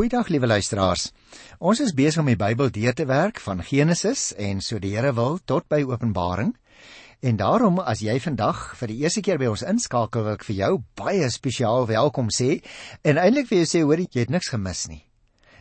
Goeiedag 0.00 0.30
liewe 0.32 0.46
luisteraars. 0.46 1.10
Ons 1.60 1.82
is 1.84 1.90
besig 1.92 2.22
om 2.22 2.28
die 2.30 2.38
Bybel 2.40 2.70
deur 2.72 2.94
te 2.96 3.04
werk 3.04 3.36
van 3.44 3.58
Genesis 3.60 4.30
en 4.32 4.62
so 4.64 4.80
die 4.80 4.94
Here 4.94 5.10
wil 5.12 5.36
tot 5.44 5.66
by 5.68 5.82
Openbaring. 5.84 6.54
En 7.20 7.36
daarom 7.36 7.76
as 7.84 8.00
jy 8.00 8.14
vandag 8.24 8.62
vir 8.80 8.88
die 8.88 8.96
eerste 9.02 9.20
keer 9.20 9.36
by 9.36 9.50
ons 9.52 9.60
inskakel, 9.60 10.24
wil 10.24 10.38
ek 10.38 10.46
vir 10.48 10.56
jou 10.56 10.70
baie 10.96 11.28
spesiaal 11.28 11.84
welkom 11.90 12.32
sê 12.32 12.62
en 13.04 13.20
eintlik 13.20 13.50
vir 13.50 13.60
jou 13.60 13.68
sê 13.74 13.84
hoor 13.84 14.00
jy 14.00 14.22
het 14.22 14.32
niks 14.32 14.48
gemis 14.54 14.86
nie. 14.88 15.02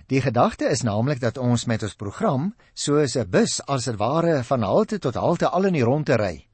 Die 0.07 0.23
gedagte 0.23 0.71
is 0.71 0.87
naamlik 0.87 1.19
dat 1.19 1.35
ons 1.35 1.67
met 1.67 1.83
ons 1.83 1.99
program 1.99 2.53
soos 2.71 3.17
'n 3.19 3.27
bus 3.27 3.59
as 3.67 3.91
dit 3.91 3.99
ware 3.99 4.39
van 4.43 4.63
halte 4.63 5.03
tot 5.03 5.19
halte 5.19 5.51
al 5.51 5.67
in 5.67 5.73
die 5.73 5.83
rondte 5.83 6.15
ry. 6.15 6.47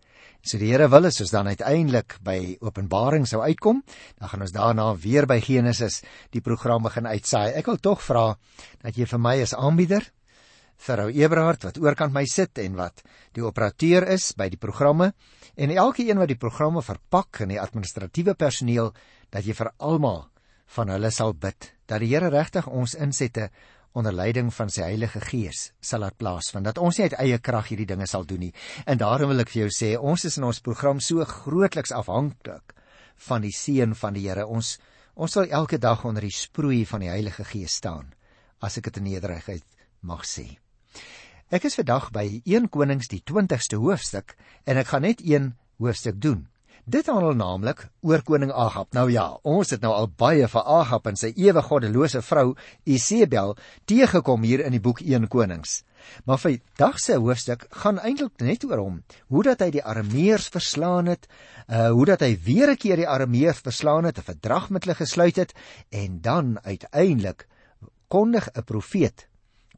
So 0.46 0.60
die 0.62 0.68
Here 0.70 0.86
wil 0.94 1.08
is 1.10 1.18
ons 1.24 1.32
dan 1.34 1.48
uiteindelik 1.50 2.20
by 2.22 2.38
Openbaring 2.62 3.24
sou 3.26 3.40
uitkom, 3.42 3.80
dan 4.20 4.30
gaan 4.30 4.44
ons 4.46 4.52
daarna 4.54 4.92
weer 5.02 5.26
by 5.26 5.40
Genesis 5.42 6.04
die 6.36 6.42
program 6.46 6.86
begin 6.86 7.10
uitsaai. 7.10 7.56
Ek 7.58 7.66
wil 7.66 7.80
tog 7.82 8.04
vra 8.06 8.28
dat 8.84 8.94
jy 8.94 9.08
vir 9.10 9.24
my 9.26 9.34
as 9.42 9.56
aanbieder 9.58 10.06
vir 10.86 11.02
ou 11.02 11.10
Eberhard 11.10 11.66
wat 11.66 11.80
oorkant 11.82 12.14
my 12.14 12.28
sit 12.30 12.62
en 12.62 12.78
wat 12.78 13.02
die 13.34 13.42
operateur 13.42 14.06
is 14.14 14.36
by 14.38 14.52
die 14.54 14.62
programme 14.62 15.16
en 15.58 15.74
elke 15.74 16.06
een 16.06 16.22
wat 16.22 16.30
die 16.30 16.38
programme 16.38 16.86
verpak 16.86 17.42
en 17.42 17.56
die 17.56 17.62
administratiewe 17.64 18.36
personeel 18.38 18.94
dat 19.34 19.50
jy 19.50 19.58
vir 19.58 19.72
almal 19.80 20.28
van 20.78 20.94
hulle 20.94 21.10
sal 21.10 21.34
bid 21.34 21.72
dat 21.90 22.06
die 22.06 22.12
Here 22.14 22.30
regtig 22.30 22.70
ons 22.70 22.94
insette 22.94 23.50
onder 23.96 24.14
leiding 24.14 24.52
van 24.54 24.70
sy 24.72 24.84
Heilige 24.84 25.22
Gees 25.24 25.70
sal 25.80 26.04
laat 26.04 26.18
plaasvind 26.20 26.68
dat 26.68 26.80
ons 26.84 26.98
nie 26.98 27.08
uit 27.08 27.16
eie 27.24 27.38
krag 27.40 27.70
hierdie 27.72 27.88
dinge 27.88 28.08
sal 28.12 28.26
doen 28.28 28.44
nie. 28.44 28.52
En 28.86 29.00
daarom 29.00 29.32
wil 29.32 29.44
ek 29.46 29.54
vir 29.54 29.66
jou 29.66 29.70
sê, 29.72 29.94
ons 29.96 30.26
is 30.28 30.36
in 30.36 30.48
ons 30.48 30.60
program 30.64 31.00
so 31.00 31.24
grootliks 31.30 31.96
afhanklik 31.96 32.76
van 33.30 33.46
die 33.46 33.54
seën 33.56 33.96
van 33.96 34.18
die 34.18 34.26
Here. 34.28 34.44
Ons 34.48 34.76
ons 35.16 35.32
sal 35.32 35.48
elke 35.48 35.80
dag 35.80 36.04
onder 36.04 36.26
die 36.28 36.36
sproei 36.36 36.84
van 36.86 37.06
die 37.06 37.12
Heilige 37.14 37.46
Gees 37.48 37.78
staan, 37.80 38.12
as 38.60 38.76
ek 38.78 38.90
dit 38.90 39.00
in 39.00 39.08
nederigheid 39.14 39.64
mag 40.04 40.26
sê. 40.28 40.58
Ek 41.54 41.64
is 41.70 41.78
vandag 41.80 42.10
by 42.12 42.42
1 42.44 42.68
Konings 42.74 43.08
die 43.08 43.22
20ste 43.24 43.80
hoofstuk 43.80 44.36
en 44.68 44.82
ek 44.82 44.92
gaan 44.92 45.08
net 45.08 45.24
een 45.24 45.54
hoofstuk 45.80 46.20
doen. 46.20 46.50
Dit 46.86 47.08
handel 47.10 47.34
naamlik 47.34 47.80
oor 48.06 48.22
koning 48.22 48.52
Agab. 48.54 48.92
Nou 48.94 49.08
ja, 49.10 49.24
ons 49.42 49.72
het 49.74 49.82
nou 49.82 49.90
al 49.90 50.06
baie 50.06 50.46
van 50.54 50.68
Agab 50.70 51.08
en 51.10 51.16
sy 51.18 51.32
ewe 51.34 51.64
goddelose 51.66 52.20
vrou 52.22 52.52
Isebel 52.86 53.56
teëgekom 53.90 54.46
hier 54.46 54.62
in 54.68 54.76
die 54.76 54.82
boek 54.86 55.02
1 55.02 55.26
Konings. 55.34 55.80
Maar 56.30 56.38
vir 56.44 56.60
dag 56.78 57.00
se 57.02 57.18
hoofstuk 57.18 57.66
gaan 57.82 57.98
eintlik 57.98 58.38
net 58.46 58.68
oor 58.70 58.84
hom, 58.84 59.00
hoe 59.34 59.42
dat 59.48 59.64
hy 59.66 59.72
die 59.74 59.82
Arameërs 59.82 60.52
verslaan 60.54 61.10
het, 61.10 61.26
uh 61.66 61.90
hoe 61.90 62.06
dat 62.06 62.22
hy 62.22 62.36
weer 62.46 62.70
'n 62.70 62.78
keer 62.78 63.02
die 63.02 63.10
Arameërs 63.10 63.66
verslaan 63.66 64.06
het, 64.06 64.22
'n 64.22 64.30
verdrag 64.30 64.70
met 64.70 64.86
hulle 64.86 64.96
gesluit 65.02 65.42
het 65.42 65.58
en 65.90 66.22
dan 66.22 66.60
uiteindelik 66.62 67.48
kondig 68.08 68.46
'n 68.54 68.62
profeet 68.62 69.28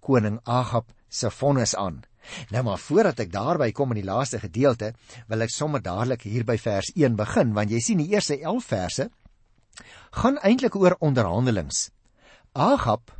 koning 0.01 0.39
Agab 0.43 0.91
se 1.07 1.31
vonnis 1.31 1.75
aan. 1.75 2.03
Nou 2.53 2.63
maar 2.67 2.81
voordat 2.81 3.19
ek 3.23 3.31
daarby 3.33 3.71
kom 3.75 3.93
in 3.93 4.01
die 4.01 4.07
laaste 4.07 4.39
gedeelte, 4.39 4.93
wil 5.27 5.45
ek 5.45 5.53
sommer 5.53 5.83
dadelik 5.83 6.25
hier 6.27 6.45
by 6.47 6.57
vers 6.61 6.91
1 6.95 7.15
begin, 7.19 7.53
want 7.57 7.71
jy 7.71 7.81
sien 7.83 8.01
die 8.01 8.11
eerste 8.13 8.39
11 8.39 8.65
verse 8.65 9.09
gaan 10.17 10.39
eintlik 10.41 10.75
oor 10.75 10.95
onderhandelings. 11.05 11.89
Agab 12.53 13.11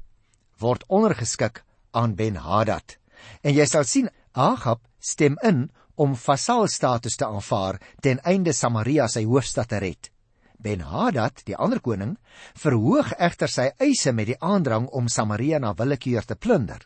word 0.58 0.84
ondergeskik 0.88 1.62
aan 1.92 2.16
Ben-Hadad. 2.18 2.98
En 3.44 3.54
jy 3.54 3.66
sal 3.70 3.86
sien 3.86 4.10
Agab 4.34 4.82
stem 5.00 5.38
in 5.46 5.68
om 5.98 6.16
vasaalstatus 6.16 7.18
te 7.18 7.26
aanvaar 7.26 7.80
ten 8.02 8.22
einde 8.22 8.54
Samaria 8.54 9.08
sy 9.10 9.26
hoofstad 9.26 9.70
te 9.70 9.82
red. 9.82 10.12
Ben-Hadad, 10.58 11.44
die 11.46 11.58
ander 11.58 11.82
koning, 11.82 12.16
verhoog 12.58 13.12
egter 13.18 13.50
sy 13.50 13.68
eise 13.82 14.14
met 14.14 14.32
die 14.32 14.40
aandrang 14.42 14.88
om 14.90 15.10
Samaria 15.10 15.60
na 15.62 15.74
willekeur 15.78 16.26
te 16.26 16.36
plunder. 16.36 16.82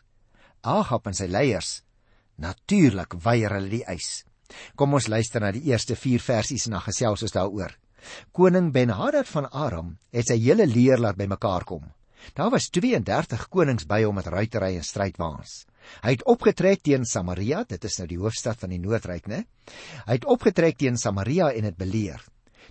Agab 0.62 1.08
en 1.08 1.16
sy 1.16 1.28
leiers 1.28 1.80
Natuurlik 2.36 3.16
weier 3.24 3.52
hulle 3.56 3.70
die 3.70 3.84
eis. 3.84 4.24
Kom 4.76 4.94
ons 4.94 5.08
luister 5.08 5.40
na 5.40 5.52
die 5.52 5.64
eerste 5.70 5.96
4 5.96 6.20
versies 6.20 6.66
en 6.66 6.76
dan 6.76 6.86
gesels 6.86 7.22
ons 7.22 7.34
daaroor. 7.34 7.74
Koning 8.34 8.72
Ben-Hadad 8.72 9.28
van 9.30 9.48
Aram 9.50 9.96
het 10.12 10.28
sy 10.28 10.38
hele 10.42 10.66
leer 10.66 11.00
laat 11.00 11.16
bymekaar 11.16 11.64
kom. 11.64 11.84
Daar 12.34 12.50
was 12.54 12.70
32 12.70 13.48
konings 13.50 13.86
by 13.86 14.02
hom 14.04 14.18
met 14.18 14.30
ruitery 14.30 14.76
en 14.78 14.86
strydwaans. 14.86 15.64
Hy 16.04 16.14
het 16.14 16.24
opgetrek 16.30 16.82
teen 16.86 17.04
Samaria, 17.08 17.64
dit 17.68 17.84
is 17.84 17.98
nou 17.98 18.06
die 18.10 18.20
hoofstad 18.20 18.60
van 18.62 18.70
die 18.70 18.78
Noordryk, 18.82 19.26
né? 19.26 19.42
Hy 20.06 20.18
het 20.20 20.28
opgetrek 20.30 20.78
teen 20.78 20.98
Samaria 20.98 21.50
en 21.50 21.66
dit 21.66 21.78
beleer. 21.78 22.22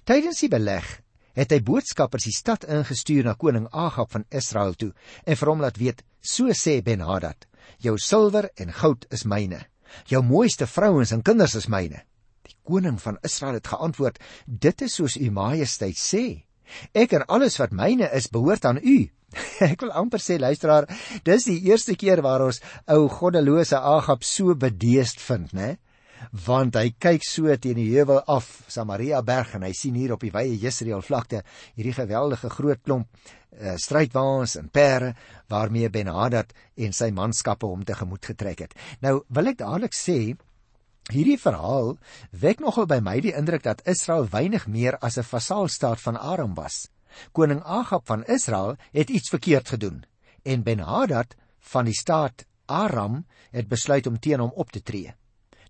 Tydens 0.07 0.39
die 0.39 0.51
beleg 0.51 0.87
het 1.35 1.51
hy 1.51 1.59
boodskappers 1.63 2.27
die 2.27 2.35
stad 2.35 2.65
ingestuur 2.67 3.27
na 3.27 3.35
koning 3.39 3.67
Agab 3.71 4.11
van 4.15 4.25
Israel 4.31 4.75
toe 4.75 4.91
en 5.25 5.39
vir 5.39 5.51
hom 5.51 5.63
laat 5.63 5.79
weet: 5.79 6.03
"So 6.21 6.51
sê 6.55 6.81
Ben-Hadad: 6.83 7.47
Jou 7.81 7.97
silwer 7.97 8.49
en 8.55 8.73
goud 8.73 9.05
is 9.11 9.25
myne. 9.25 9.63
Jou 10.07 10.21
mooiste 10.23 10.67
vrouens 10.67 11.11
en 11.11 11.23
kinders 11.25 11.55
is 11.59 11.67
myne. 11.67 12.03
Die 12.47 12.55
koning 12.67 12.99
van 13.01 13.19
Israel 13.27 13.59
het 13.59 13.67
geantwoord: 13.67 14.19
Dit 14.45 14.81
is 14.81 14.95
soos 14.99 15.17
u 15.17 15.31
majesteit 15.31 15.97
sê. 15.99 16.25
Ek 16.95 17.13
en 17.17 17.25
alles 17.27 17.57
wat 17.59 17.75
myne 17.75 18.07
is, 18.15 18.29
behoort 18.31 18.65
aan 18.65 18.79
u. 18.83 18.97
Ek 19.71 19.83
wil 19.83 19.93
amper 19.95 20.19
sê 20.23 20.37
luisteraar, 20.39 20.87
dis 21.27 21.47
die 21.47 21.59
eerste 21.69 21.95
keer 21.99 22.21
waar 22.23 22.43
ons 22.47 22.61
ou 22.91 23.07
goddelose 23.11 23.79
Agab 23.79 24.25
so 24.27 24.55
bedeesd 24.55 25.21
vind, 25.23 25.53
né? 25.55 25.77
Want 26.45 26.75
hy 26.75 26.93
kyk 26.99 27.25
so 27.25 27.55
teen 27.57 27.79
die 27.79 27.89
heuwel 27.93 28.21
af 28.27 28.47
Samaria 28.67 29.21
berg 29.25 29.55
en 29.57 29.65
hy 29.67 29.73
sien 29.77 29.95
hier 29.95 30.13
op 30.15 30.23
die 30.23 30.33
wye 30.33 30.57
Jesreel 30.59 31.01
vlakte 31.01 31.43
hierdie 31.75 31.95
geweldige 31.97 32.49
groot 32.49 32.81
klomp 32.83 33.07
uh, 33.59 33.75
strydwaans 33.75 34.55
en 34.59 34.69
pere 34.69 35.13
waarmee 35.51 35.89
Ben-Hadad 35.89 36.53
en 36.77 36.95
sy 36.95 37.11
manskappe 37.15 37.67
hom 37.67 37.83
tegemoet 37.87 38.31
getrek 38.33 38.65
het. 38.67 38.77
Nou 39.01 39.21
wil 39.27 39.51
ek 39.51 39.59
dadelik 39.61 39.97
sê 39.97 40.35
hierdie 41.11 41.39
verhaal 41.41 41.95
wek 42.31 42.61
nogal 42.63 42.87
by 42.87 43.01
my 43.03 43.17
die 43.23 43.35
indruk 43.35 43.65
dat 43.65 43.83
Israel 43.89 44.29
weinig 44.31 44.67
meer 44.67 44.97
as 45.01 45.17
'n 45.17 45.27
vasaalstaat 45.27 45.99
van 45.99 46.17
Aram 46.17 46.53
was. 46.55 46.87
Koning 47.31 47.61
Agab 47.63 48.07
van 48.07 48.23
Israel 48.23 48.77
het 48.91 49.09
iets 49.09 49.29
verkeerd 49.29 49.69
gedoen 49.69 50.03
en 50.43 50.63
Ben-Hadad 50.63 51.35
van 51.59 51.85
die 51.85 51.93
staat 51.93 52.45
Aram 52.65 53.25
het 53.51 53.67
besluit 53.67 54.07
om 54.07 54.19
teen 54.19 54.39
hom 54.39 54.51
op 54.55 54.71
te 54.71 54.81
tree. 54.81 55.13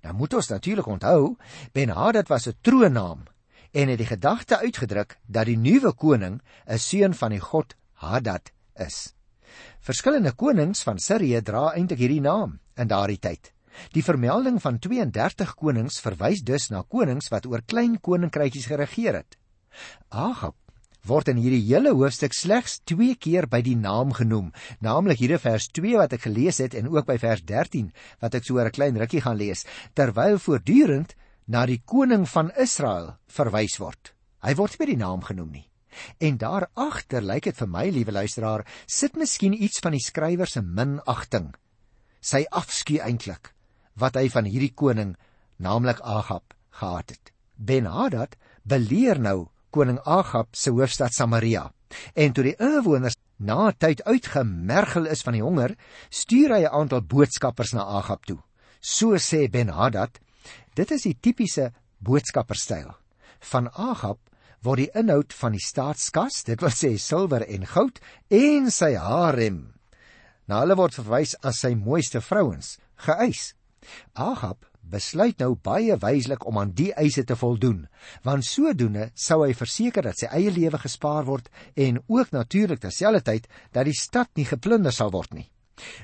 Nou 0.02 0.16
moet 0.16 0.34
ons 0.34 0.48
natuurlik 0.48 0.88
onthou, 0.88 1.36
Ben-Hadad 1.74 2.28
was 2.28 2.48
'n 2.48 2.58
troonnaam 2.62 3.24
en 3.72 3.88
het 3.88 3.98
die 3.98 4.08
gedagte 4.08 4.58
uitgedruk 4.58 5.20
dat 5.26 5.46
die 5.46 5.58
nuwe 5.58 5.94
koning 5.94 6.42
'n 6.68 6.78
seun 6.78 7.14
van 7.14 7.30
die 7.30 7.40
god 7.40 7.76
Hadad 7.94 8.52
is. 8.76 9.14
Verskillende 9.80 10.32
konings 10.32 10.84
van 10.84 11.00
Sirië 11.00 11.42
dra 11.42 11.74
eintlik 11.74 12.00
hierdie 12.00 12.22
naam 12.22 12.60
in 12.76 12.88
daardie 12.88 13.20
tyd. 13.20 13.54
Die 13.92 14.04
vermelding 14.04 14.62
van 14.62 14.80
32 14.80 15.56
konings 15.56 16.00
verwys 16.00 16.44
dus 16.44 16.70
na 16.70 16.84
konings 16.88 17.30
wat 17.30 17.46
oor 17.46 17.62
klein 17.66 18.00
koninkrykies 18.00 18.66
geregeer 18.66 19.14
het. 19.14 19.38
Agab 20.10 20.56
word 21.08 21.32
in 21.32 21.40
hierdie 21.42 21.64
hele 21.66 21.94
hoofstuk 21.98 22.36
slegs 22.38 22.80
2 22.90 23.16
keer 23.22 23.48
by 23.50 23.62
die 23.66 23.76
naam 23.76 24.14
genoem, 24.14 24.52
naamlik 24.82 25.22
hier 25.22 25.36
in 25.38 25.42
vers 25.42 25.68
2 25.74 25.98
wat 25.98 26.14
ek 26.14 26.28
gelees 26.28 26.62
het 26.62 26.76
en 26.78 26.92
ook 26.92 27.08
by 27.08 27.18
vers 27.22 27.42
13 27.42 27.90
wat 28.22 28.38
ek 28.38 28.46
so 28.46 28.60
oor 28.60 28.70
'n 28.70 28.78
klein 28.78 28.98
rukkie 28.98 29.22
gaan 29.22 29.38
lees, 29.38 29.66
terwyl 29.96 30.38
voortdurend 30.38 31.16
na 31.48 31.66
die 31.66 31.82
koning 31.86 32.28
van 32.30 32.52
Israel 32.58 33.18
verwys 33.28 33.80
word. 33.80 34.14
Hy 34.44 34.54
word 34.56 34.72
nie 34.72 34.86
by 34.86 34.90
die 34.92 35.02
naam 35.02 35.22
genoem 35.22 35.52
nie. 35.52 35.68
En 36.20 36.38
daar 36.38 36.70
agter 36.74 37.22
lyk 37.22 37.44
dit 37.44 37.58
vir 37.58 37.68
my, 37.68 37.90
liewe 37.90 38.12
luisteraar, 38.12 38.66
sit 38.88 39.18
miskien 39.20 39.54
iets 39.54 39.80
van 39.84 39.92
die 39.92 40.04
skrywer 40.04 40.48
se 40.48 40.62
minagting. 40.62 41.54
Sy 42.22 42.46
afskuw 42.50 43.02
eintlik 43.02 43.54
wat 44.00 44.16
hy 44.16 44.30
van 44.30 44.48
hierdie 44.48 44.74
koning, 44.74 45.18
naamlik 45.60 46.00
Agab, 46.02 46.56
gehad 46.72 47.10
het. 47.10 47.34
Ben-Hadad 47.58 48.38
beleer 48.64 49.20
nou 49.20 49.50
koning 49.72 50.00
Agab 50.06 50.52
se 50.56 50.72
hoofstad 50.72 51.14
Samaria. 51.16 51.66
En 52.16 52.34
toe 52.34 52.44
die 52.44 52.56
inwoners 52.60 53.18
na 53.42 53.72
tyd 53.72 54.04
uitgemergel 54.06 55.10
is 55.12 55.24
van 55.26 55.36
die 55.36 55.44
honger, 55.44 55.76
stuur 56.10 56.56
hy 56.56 56.62
'n 56.64 56.74
aantal 56.80 57.02
boodskappers 57.02 57.74
na 57.74 57.84
Agab 57.84 58.26
toe. 58.26 58.40
So 58.80 59.18
sê 59.18 59.50
Ben-Hadad, 59.50 60.20
dit 60.76 60.92
is 60.92 61.04
die 61.04 61.18
tipiese 61.20 61.72
boodskapperstyl. 62.00 62.96
Van 63.40 63.70
Agab 63.74 64.20
word 64.62 64.78
die 64.78 64.92
inhoud 64.94 65.34
van 65.34 65.52
die 65.52 65.64
staatskas, 65.64 66.44
dit 66.44 66.62
wil 66.62 66.70
sê 66.70 66.98
silwer 66.98 67.46
en 67.48 67.66
goud 67.66 68.00
en 68.30 68.72
sy 68.72 68.94
harem, 68.96 69.74
na 70.48 70.62
hulle 70.62 70.78
word 70.78 70.94
verwys 70.94 71.36
as 71.44 71.62
sy 71.64 71.74
mooiste 71.76 72.22
vrouens, 72.22 72.78
geëis. 72.96 73.54
Agab 74.14 74.66
besluit 74.92 75.40
nou 75.40 75.56
baie 75.56 75.96
wyslik 76.02 76.44
om 76.48 76.60
aan 76.62 76.74
die 76.78 76.92
eise 77.00 77.24
te 77.28 77.36
voldoen, 77.40 77.86
want 78.28 78.46
sodoende 78.46 79.10
sou 79.16 79.42
hy 79.46 79.54
verseker 79.58 80.06
dat 80.06 80.20
sy 80.20 80.30
eie 80.36 80.52
lewe 80.52 80.80
gespaar 80.82 81.26
word 81.28 81.50
en 81.76 82.02
ook 82.08 82.32
natuurlik 82.36 82.84
terselfdertyd 82.84 83.48
dat 83.72 83.88
die 83.88 83.98
stad 83.98 84.30
nie 84.36 84.46
geplunder 84.46 84.94
sal 84.96 85.14
word 85.16 85.34
nie. 85.34 85.48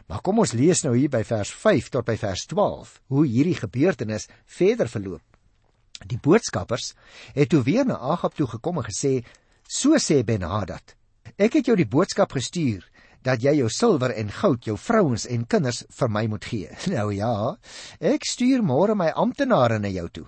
Maar 0.08 0.24
kom 0.26 0.40
ons 0.42 0.56
lees 0.58 0.84
nou 0.86 0.96
hier 0.96 1.12
by 1.14 1.24
vers 1.28 1.52
5 1.54 1.92
tot 1.94 2.08
by 2.08 2.16
vers 2.18 2.48
12 2.50 2.94
hoe 3.14 3.26
hierdie 3.28 3.58
gebeurtenis 3.60 4.30
verder 4.60 4.90
verloop. 4.90 5.24
Die 6.06 6.20
boodskappers 6.22 6.94
het 7.36 7.50
toe 7.52 7.64
weer 7.66 7.86
na 7.86 7.98
Agab 7.98 8.36
toe 8.38 8.48
gekom 8.48 8.78
en 8.82 8.86
gesê: 8.86 9.26
"So 9.68 9.98
sê 9.98 10.24
Ben-Hadad: 10.24 10.96
Ek 11.38 11.54
het 11.54 11.66
jou 11.66 11.76
die 11.76 11.90
boodskap 11.90 12.32
gestuur 12.32 12.86
dat 13.24 13.44
jy 13.44 13.58
jou 13.58 13.70
silwer 13.70 14.14
en 14.16 14.32
goud, 14.32 14.66
jou 14.66 14.78
vrouens 14.78 15.26
en 15.28 15.46
kinders 15.46 15.84
vir 16.00 16.10
my 16.10 16.26
moet 16.28 16.46
gee. 16.46 16.72
Nou 16.94 17.12
ja, 17.16 17.56
ek 18.00 18.26
stuur 18.28 18.64
môre 18.64 18.96
my 18.96 19.12
amptenare 19.16 19.80
na 19.80 19.92
jou 19.92 20.08
toe. 20.10 20.28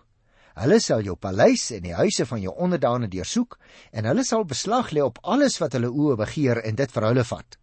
Hulle 0.59 0.79
sal 0.83 1.05
jou 1.07 1.15
paleis 1.15 1.69
en 1.71 1.85
die 1.85 1.95
huise 1.95 2.25
van 2.27 2.41
jou 2.43 2.51
onderdane 2.51 3.07
deursoek 3.07 3.55
en 3.95 4.07
hulle 4.09 4.25
sal 4.27 4.43
beslag 4.43 4.91
lê 4.91 5.03
op 5.05 5.21
alles 5.23 5.55
wat 5.61 5.77
hulle 5.77 5.87
oë 5.87 6.17
begeer 6.19 6.59
en 6.67 6.75
dit 6.75 6.95
vir 6.95 7.05
hulle 7.07 7.23
vat. 7.23 7.59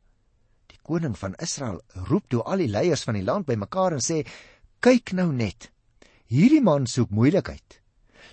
Die 0.72 0.80
koning 0.86 1.16
van 1.18 1.36
Israel 1.42 1.82
roep 2.08 2.30
toe 2.32 2.40
al 2.44 2.64
die 2.64 2.70
leiers 2.72 3.04
van 3.04 3.18
die 3.18 3.26
land 3.26 3.48
bymekaar 3.50 3.98
en 3.98 4.04
sê: 4.04 4.22
"Kyk 4.80 5.12
nou 5.12 5.28
net. 5.32 5.68
Hierdie 6.32 6.62
man 6.62 6.86
soek 6.86 7.10
moeilikheid. 7.10 7.82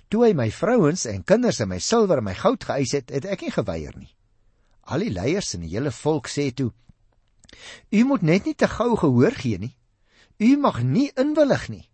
Toe 0.08 0.24
hy 0.26 0.32
my 0.32 0.50
vrouens 0.50 1.04
en 1.06 1.22
kinders 1.22 1.60
en 1.60 1.68
my 1.68 1.78
silwer 1.78 2.18
en 2.18 2.24
my 2.24 2.34
goud 2.34 2.64
geëis 2.64 2.92
het, 2.92 3.10
het 3.10 3.26
ek 3.26 3.42
nie 3.42 3.52
geweier 3.52 3.98
nie." 3.98 4.14
Al 4.84 5.00
die 5.00 5.12
leiers 5.12 5.54
en 5.54 5.60
die 5.60 5.76
hele 5.76 5.90
volk 5.90 6.28
sê 6.28 6.50
toe: 6.56 6.72
"U 7.92 8.04
moet 8.04 8.22
net 8.22 8.44
nie 8.44 8.54
te 8.54 8.68
gou 8.68 8.96
gehoor 8.96 9.34
gee 9.38 9.58
nie. 9.58 9.76
U 10.38 10.56
mag 10.56 10.82
nie 10.82 11.10
inwillig 11.16 11.68
nie." 11.68 11.88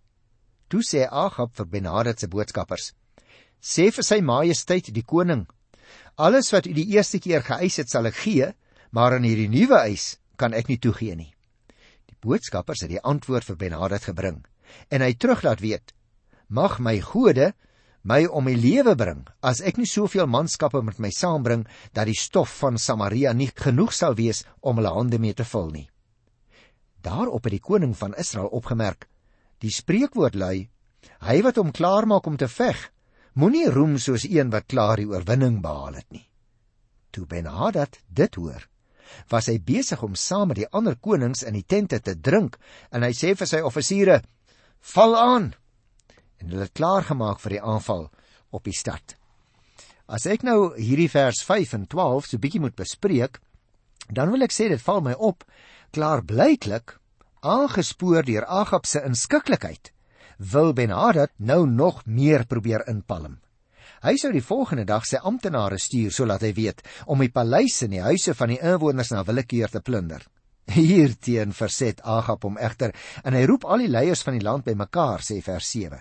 Toe 0.68 0.82
sê 0.86 1.06
Agab 1.10 1.56
vir 1.56 1.66
Benhadad 1.66 2.20
se 2.20 2.28
boodskappers: 2.28 2.92
"Sê 3.60 3.90
vir 3.90 4.04
sy 4.04 4.20
majesteit 4.20 4.92
die 4.94 5.02
koning: 5.02 5.46
Alles 6.16 6.52
wat 6.52 6.66
u 6.66 6.72
die 6.72 6.86
eerste 6.94 7.18
keer 7.18 7.42
geëis 7.42 7.76
het, 7.76 7.90
sal 7.90 8.06
ek 8.06 8.14
gee, 8.14 8.54
maar 8.90 9.12
aan 9.12 9.26
hierdie 9.26 9.48
nuwe 9.48 9.78
eis 9.82 10.18
kan 10.36 10.54
ek 10.54 10.68
nie 10.68 10.78
toegee 10.78 11.16
nie." 11.16 11.34
Die 12.06 12.16
boodskappers 12.20 12.80
het 12.82 12.90
die 12.90 13.02
antwoord 13.02 13.44
vir 13.44 13.56
Benhadad 13.56 14.04
gebring 14.04 14.44
en 14.88 15.02
hy 15.02 15.12
terug 15.14 15.42
laat 15.42 15.60
weet: 15.60 15.92
"Mag 16.48 16.78
my 16.78 17.00
gode 17.00 17.52
my 18.02 18.24
om 18.26 18.46
die 18.48 18.56
lewe 18.56 18.94
bring 18.96 19.26
as 19.42 19.60
ek 19.60 19.76
nie 19.76 19.88
soveel 19.88 20.26
manskappe 20.26 20.82
met 20.82 20.98
my 20.98 21.10
saambring 21.10 21.66
dat 21.92 22.06
die 22.06 22.16
stof 22.16 22.52
van 22.62 22.78
Samaria 22.78 23.32
nie 23.32 23.50
genoeg 23.54 23.92
sal 23.92 24.14
wees 24.14 24.44
om 24.60 24.76
hulle 24.80 24.94
hande 24.94 25.18
mee 25.18 25.34
te 25.34 25.44
vul 25.44 25.70
nie." 25.70 25.88
Daarop 27.02 27.44
het 27.44 27.56
die 27.56 27.64
koning 27.64 27.96
van 27.96 28.14
Israel 28.14 28.48
opgemerk: 28.48 29.08
Die 29.60 29.72
spreekwoord 29.72 30.34
lui: 30.34 30.68
Hy 31.24 31.42
wat 31.42 31.56
hom 31.56 31.72
klaar 31.72 32.06
maak 32.06 32.26
om 32.26 32.36
te 32.36 32.48
veg, 32.48 32.76
moenie 33.34 33.68
roem 33.72 33.96
soos 33.98 34.26
een 34.28 34.50
wat 34.52 34.68
klaar 34.68 35.00
die 35.00 35.08
oorwinning 35.08 35.60
behaal 35.64 35.96
het 36.00 36.10
nie. 36.12 36.26
Toe 37.10 37.26
Ben-Hadad 37.26 37.98
dit 38.08 38.34
hoor, 38.34 38.66
was 39.30 39.48
hy 39.50 39.58
besig 39.58 40.02
om 40.02 40.14
saam 40.14 40.52
met 40.52 40.60
die 40.60 40.68
ander 40.70 40.96
konings 40.96 41.42
in 41.42 41.56
die 41.56 41.66
tente 41.66 42.00
te 42.00 42.14
drink 42.14 42.58
en 42.90 43.02
hy 43.02 43.12
sê 43.16 43.34
vir 43.34 43.48
sy 43.48 43.62
offisiere: 43.64 44.20
"Val 44.94 45.16
aan!" 45.16 45.54
En 46.40 46.52
hulle 46.52 46.66
het 46.66 46.76
klaar 46.76 47.06
gemaak 47.06 47.40
vir 47.42 47.56
die 47.56 47.62
aanval 47.62 48.08
op 48.50 48.64
die 48.64 48.76
stad. 48.76 49.16
As 50.10 50.26
ek 50.26 50.42
nou 50.42 50.72
hierdie 50.74 51.10
vers 51.10 51.44
5 51.46 51.76
en 51.76 51.86
12 51.86 52.32
so 52.32 52.42
bietjie 52.42 52.62
moet 52.62 52.74
bespreek, 52.74 53.38
dan 54.10 54.32
wil 54.32 54.42
ek 54.42 54.54
sê 54.54 54.66
dit 54.72 54.82
val 54.82 55.04
my 55.06 55.14
op 55.14 55.44
klaar 55.94 56.24
blyklik 56.26 56.96
aangespoor 57.46 58.26
deur 58.26 58.44
Agab 58.44 58.86
se 58.86 59.00
inskikkelikheid, 59.06 59.92
wil 60.52 60.72
Ben-Hadad 60.72 61.30
nou 61.36 61.66
nog 61.66 62.02
meer 62.06 62.44
probeer 62.46 62.84
inpalm. 62.88 63.38
Hy 64.00 64.16
sou 64.16 64.30
die 64.32 64.44
volgende 64.44 64.86
dag 64.88 65.04
sy 65.04 65.20
amptenare 65.28 65.78
stuur 65.78 66.12
sodat 66.14 66.44
hy 66.44 66.52
weet 66.56 66.82
om 67.06 67.20
die 67.20 67.32
paleise 67.32 67.84
en 67.86 67.96
die 67.96 68.04
huise 68.04 68.34
van 68.34 68.52
die 68.54 68.60
inwoners 68.60 69.12
na 69.12 69.24
willekeur 69.28 69.68
te 69.68 69.82
plunder. 69.84 70.24
Hierteen 70.70 71.52
verset 71.56 72.00
Agab 72.02 72.44
hom 72.48 72.56
egter 72.58 72.94
en 73.24 73.36
hy 73.36 73.44
roep 73.48 73.66
al 73.68 73.84
die 73.84 73.92
leiers 73.92 74.24
van 74.24 74.38
die 74.38 74.46
land 74.46 74.64
bymekaar 74.64 75.24
sê 75.26 75.40
vers 75.44 75.68
7. 75.76 76.00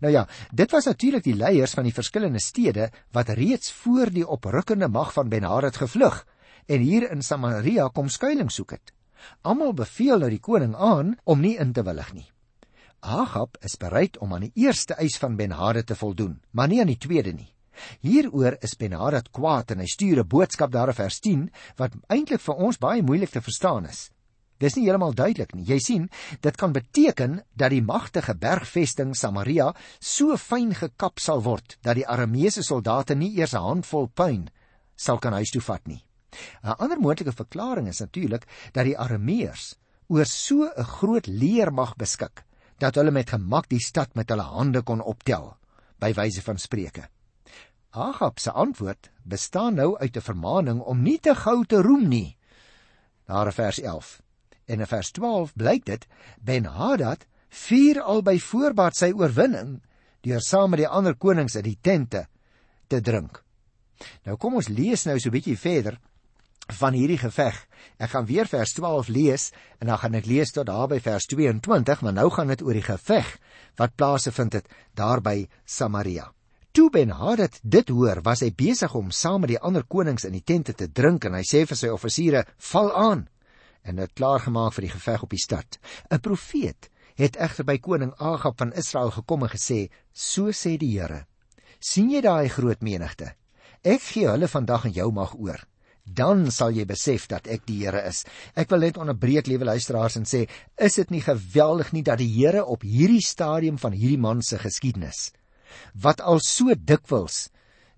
Nou 0.00 0.12
ja, 0.12 0.26
dit 0.52 0.70
was 0.70 0.84
natuurlik 0.84 1.24
die 1.24 1.36
leiers 1.36 1.74
van 1.74 1.84
die 1.84 1.94
verskillende 1.94 2.40
stede 2.40 2.90
wat 3.12 3.28
reeds 3.28 3.72
voor 3.72 4.10
die 4.10 4.26
oprukkende 4.26 4.88
mag 4.88 5.12
van 5.12 5.28
Ben-Hadad 5.28 5.76
gevlug 5.76 6.26
en 6.66 6.80
hier 6.80 7.10
in 7.10 7.22
Samaria 7.22 7.88
kom 7.88 8.08
skuilings 8.08 8.54
soek 8.54 8.70
het. 8.70 8.92
Almal 9.42 9.72
beveel 9.76 10.18
nou 10.18 10.30
die 10.30 10.40
koning 10.40 10.74
aan 10.76 11.16
om 11.24 11.40
nie 11.40 11.56
in 11.60 11.72
te 11.72 11.84
willig 11.84 12.12
nie. 12.12 12.28
Agab 13.04 13.58
is 13.60 13.76
bereid 13.76 14.16
om 14.18 14.32
aan 14.32 14.46
die 14.46 14.64
eerste 14.64 14.96
eis 14.96 15.18
van 15.20 15.36
Ben-Hadad 15.36 15.86
te 15.86 15.96
voldoen, 15.96 16.40
maar 16.50 16.68
nie 16.68 16.80
aan 16.80 16.92
die 16.92 17.00
tweede 17.00 17.32
nie. 17.32 17.50
Hieroor 18.00 18.56
is 18.64 18.76
Ben-Hadad 18.80 19.30
kwaad 19.34 19.74
en 19.74 19.82
hy 19.82 19.88
stuur 19.90 20.22
'n 20.22 20.28
boodskap 20.28 20.72
daar 20.72 20.88
in 20.88 20.94
vers 20.94 21.20
10 21.20 21.50
wat 21.76 21.92
eintlik 22.08 22.40
vir 22.40 22.54
ons 22.54 22.78
baie 22.78 23.02
moeilik 23.02 23.30
te 23.30 23.40
verstaan 23.40 23.86
is. 23.86 24.10
Dis 24.62 24.76
nie 24.76 24.84
heeltemal 24.86 25.14
duidelik 25.14 25.54
nie. 25.54 25.64
Jy 25.66 25.78
sien, 25.82 26.08
dit 26.40 26.56
kan 26.56 26.72
beteken 26.72 27.40
dat 27.58 27.72
die 27.74 27.82
magtige 27.82 28.36
bergvesting 28.38 29.14
Samaria 29.18 29.72
so 29.98 30.36
fyn 30.38 30.74
gekap 30.74 31.18
sal 31.18 31.42
word 31.42 31.78
dat 31.82 31.98
die 31.98 32.06
Arameese 32.06 32.62
soldate 32.62 33.14
nie 33.14 33.34
eers 33.38 33.54
'n 33.54 33.66
handvol 33.66 34.08
puin 34.08 34.50
sal 34.96 35.18
kan 35.18 35.32
huis 35.32 35.50
toe 35.50 35.60
vat 35.60 35.86
nie. 35.86 36.04
'n 36.62 36.76
Ander 36.78 37.00
moontlike 37.00 37.32
verklaring 37.32 37.88
is 37.88 38.00
natuurlik 38.00 38.46
dat 38.72 38.84
die 38.84 38.98
Arameërs 38.98 39.74
oor 40.08 40.24
so 40.24 40.70
'n 40.70 40.84
groot 40.84 41.26
leermag 41.26 41.96
beskik 41.96 42.44
dat 42.78 42.94
hulle 42.94 43.10
met 43.10 43.30
gemak 43.30 43.68
die 43.68 43.80
stad 43.80 44.14
met 44.14 44.28
hulle 44.30 44.42
hande 44.42 44.82
kon 44.82 45.00
optel 45.00 45.56
by 45.98 46.12
wyse 46.12 46.42
van 46.42 46.58
spreuke. 46.58 47.08
Agab 47.90 48.38
se 48.38 48.50
antwoord 48.50 49.10
bestaan 49.22 49.74
nou 49.74 49.98
uit 49.98 50.16
'n 50.16 50.20
vermaaning 50.20 50.80
om 50.80 51.02
nie 51.02 51.18
te 51.18 51.34
gou 51.34 51.64
te 51.64 51.82
roem 51.82 52.08
nie. 52.08 52.36
Daar 53.26 53.46
in 53.46 53.52
vers 53.52 53.80
11 53.80 54.23
en 54.66 54.80
in 54.80 54.90
vers 54.90 55.10
12 55.10 55.54
blyk 55.54 55.84
dit 55.84 56.06
Ben-Hadad 56.40 57.26
vier 57.54 58.00
al 58.02 58.22
by 58.26 58.38
voorbaat 58.42 58.96
sy 58.98 59.12
oorwinning 59.12 59.78
deur 60.24 60.40
saam 60.40 60.72
met 60.72 60.84
die 60.84 60.88
ander 60.88 61.14
konings 61.14 61.56
in 61.60 61.66
die 61.66 61.78
tente 61.80 62.26
te 62.88 63.00
drink. 63.00 63.42
Nou 64.24 64.36
kom 64.40 64.56
ons 64.58 64.68
lees 64.72 65.04
nou 65.06 65.18
so 65.18 65.28
'n 65.28 65.36
bietjie 65.36 65.58
verder 65.58 65.98
van 66.80 66.94
hierdie 66.96 67.18
geveg. 67.18 67.56
Ek 67.98 68.10
gaan 68.10 68.26
weer 68.26 68.46
vers 68.48 68.72
12 68.72 69.08
lees 69.08 69.50
en 69.80 69.86
dan 69.86 69.98
gaan 69.98 70.14
ek 70.14 70.26
lees 70.26 70.52
tot 70.52 70.66
daar 70.66 70.88
by 70.88 71.00
vers 71.00 71.26
22, 71.26 72.00
maar 72.00 72.12
nou 72.12 72.30
gaan 72.30 72.48
dit 72.48 72.62
oor 72.62 72.72
die 72.72 72.82
geveg 72.82 73.38
wat 73.76 73.96
plaasgevind 73.96 74.52
het 74.52 74.68
daar 74.94 75.20
by 75.20 75.46
Samaria. 75.64 76.32
Toe 76.72 76.90
Ben-Hadad 76.90 77.60
dit 77.62 77.88
hoor, 77.88 78.22
was 78.22 78.40
hy 78.40 78.50
besig 78.50 78.94
om 78.94 79.10
saam 79.10 79.40
met 79.40 79.52
die 79.52 79.60
ander 79.60 79.84
konings 79.84 80.24
in 80.24 80.32
die 80.32 80.42
tente 80.42 80.72
te 80.74 80.88
drink 80.90 81.24
en 81.24 81.34
hy 81.34 81.44
sê 81.46 81.66
vir 81.66 81.76
sy 81.76 81.88
offisiere: 81.88 82.44
"Val 82.58 82.90
aan!" 82.94 83.28
En 83.84 84.00
het 84.02 84.14
klaar 84.18 84.40
gemaak 84.40 84.74
vir 84.76 84.88
die 84.88 84.94
geveg 84.94 85.22
op 85.22 85.30
die 85.30 85.42
stad. 85.42 85.78
'n 86.10 86.20
Profeet 86.20 86.90
het 87.14 87.36
egter 87.36 87.64
by 87.64 87.78
koning 87.78 88.14
Agab 88.18 88.58
van 88.58 88.72
Israel 88.72 89.10
gekom 89.10 89.42
en 89.42 89.52
gesê: 89.52 89.90
"So 90.12 90.50
sê 90.50 90.76
die 90.76 90.98
Here: 90.98 91.26
sien 91.80 92.10
jy 92.10 92.20
daai 92.20 92.48
groot 92.48 92.82
menigte? 92.82 93.34
Ek 93.82 94.00
gee 94.00 94.28
hulle 94.28 94.48
vandag 94.48 94.84
aan 94.84 94.92
jou 94.92 95.12
mag 95.12 95.34
oor." 95.34 95.60
dan 96.04 96.50
sal 96.52 96.70
jy 96.70 96.84
besef 96.84 97.26
dat 97.28 97.46
ek 97.46 97.62
die 97.64 97.78
Here 97.80 98.02
is. 98.04 98.26
Ek 98.54 98.68
wil 98.68 98.80
net 98.80 98.98
onderbreek 99.00 99.46
liewe 99.46 99.64
luisteraars 99.64 100.16
en 100.16 100.24
sê, 100.28 100.44
is 100.76 100.94
dit 100.94 101.10
nie 101.10 101.22
geweldig 101.24 101.92
nie 101.92 102.02
dat 102.02 102.18
die 102.18 102.28
Here 102.28 102.64
op 102.64 102.82
hierdie 102.82 103.24
stadium 103.24 103.78
van 103.78 103.92
hierdie 103.92 104.20
man 104.20 104.42
se 104.42 104.58
geskiedenis 104.58 105.32
wat 105.94 106.20
al 106.20 106.40
so 106.42 106.74
dikwels 106.74 107.48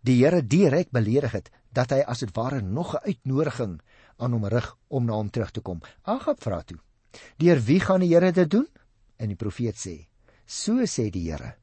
die 0.06 0.20
Here 0.20 0.42
direk 0.42 0.92
beledig 0.94 1.32
het, 1.34 1.50
dat 1.75 1.90
hy 1.92 2.02
as 2.06 2.22
dit 2.22 2.32
ware 2.37 2.62
nog 2.62 2.94
'n 2.94 3.10
uitnodiging 3.10 3.80
aan 4.16 4.32
hom 4.32 4.46
rig 4.49 4.68
om 4.88 5.04
na 5.04 5.12
hom 5.12 5.30
terug 5.30 5.50
te 5.50 5.61
kom. 5.61 5.80
Agab 6.02 6.42
vra 6.42 6.62
toe: 6.62 6.78
"Deur 7.37 7.61
wie 7.61 7.80
gaan 7.80 8.00
die 8.00 8.12
Here 8.14 8.32
dit 8.32 8.50
doen?" 8.50 8.68
En 9.16 9.28
die 9.28 9.37
profeet 9.37 9.76
sê: 9.76 10.08
"So 10.46 10.85
sê 10.87 11.11
die 11.11 11.30
Here, 11.30 11.56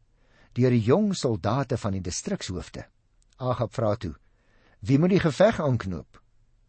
deur 0.53 0.69
die 0.69 0.83
jong 0.83 1.13
soldate 1.15 1.77
van 1.77 1.91
die 1.91 2.01
distrikshoofde." 2.01 2.85
Agab 3.37 3.73
vra 3.73 3.95
toe: 3.95 4.15
"Wie 4.79 4.99
moet 4.99 5.09
die 5.09 5.19
geveg 5.19 5.59
aanknoop?" 5.59 6.21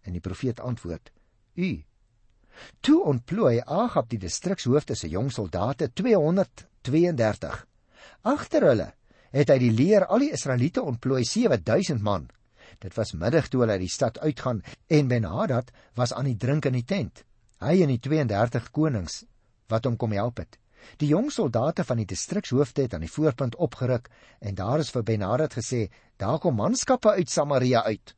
En 0.03 0.13
die 0.13 0.21
profeet 0.21 0.61
antwoord: 0.61 1.13
U. 1.55 1.85
Toe 2.81 3.05
ontplooi 3.05 3.61
Agab 3.67 4.09
die 4.09 4.19
distrikshoofde 4.19 4.95
se 4.95 5.09
jong 5.09 5.33
soldate 5.33 5.93
232. 5.93 7.67
Agter 8.23 8.69
hulle 8.69 8.95
het 9.35 9.51
hy 9.51 9.59
die 9.59 9.73
leer 9.75 10.07
al 10.07 10.23
die 10.23 10.33
Israeliete 10.33 10.83
ontplooi 10.83 11.25
7000 11.27 12.03
man. 12.03 12.29
Dit 12.79 12.95
was 12.95 13.13
middag 13.13 13.49
toe 13.49 13.61
hulle 13.61 13.77
uit 13.79 13.85
die 13.85 13.93
stad 13.93 14.19
uitgaan 14.19 14.63
en 14.87 15.09
Ben-Hadad 15.09 15.71
was 15.95 16.13
aan 16.13 16.31
die 16.31 16.37
drink 16.37 16.65
in 16.65 16.79
die 16.79 16.85
tent. 16.85 17.25
Hy 17.61 17.83
en 17.83 17.93
die 17.95 18.01
32 18.01 18.71
konings 18.71 19.25
wat 19.69 19.85
hom 19.85 19.97
kom 19.97 20.13
help 20.13 20.43
het. 20.43 20.59
Die 21.01 21.09
jong 21.09 21.31
soldate 21.33 21.85
van 21.85 21.97
die 21.97 22.09
distrikshoofde 22.09 22.85
het 22.85 22.95
aan 22.95 23.07
die 23.07 23.13
voorpunt 23.13 23.57
opgeruk 23.57 24.11
en 24.41 24.55
daar 24.55 24.83
is 24.85 24.93
vir 24.93 25.03
Ben-Hadad 25.03 25.55
gesê: 25.57 25.89
"Daar 26.17 26.39
kom 26.39 26.57
manskappe 26.57 27.11
uit 27.11 27.31
Samaria 27.31 27.83
uit." 27.83 28.17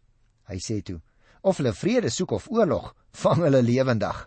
Hy 0.48 0.58
sê 0.58 0.82
toe: 0.82 1.00
of 1.46 1.60
hulle 1.60 1.72
vrede 1.72 2.10
soek 2.10 2.32
of 2.34 2.48
oorlog, 2.50 2.90
vang 3.22 3.44
hulle 3.46 3.62
lewendig. 3.62 4.24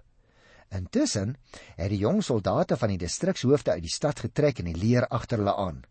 Intussen 0.75 1.35
het 1.75 1.89
die 1.91 1.99
jong 1.99 2.21
soldate 2.23 2.77
van 2.79 2.93
die 2.93 3.01
distrikshoofde 3.01 3.75
uit 3.75 3.83
die 3.83 3.91
stad 3.91 4.21
getrek 4.23 4.61
en 4.61 4.69
die 4.69 4.77
leer 4.79 5.07
agter 5.11 5.41
hulle 5.41 5.55
aan. 5.59 5.81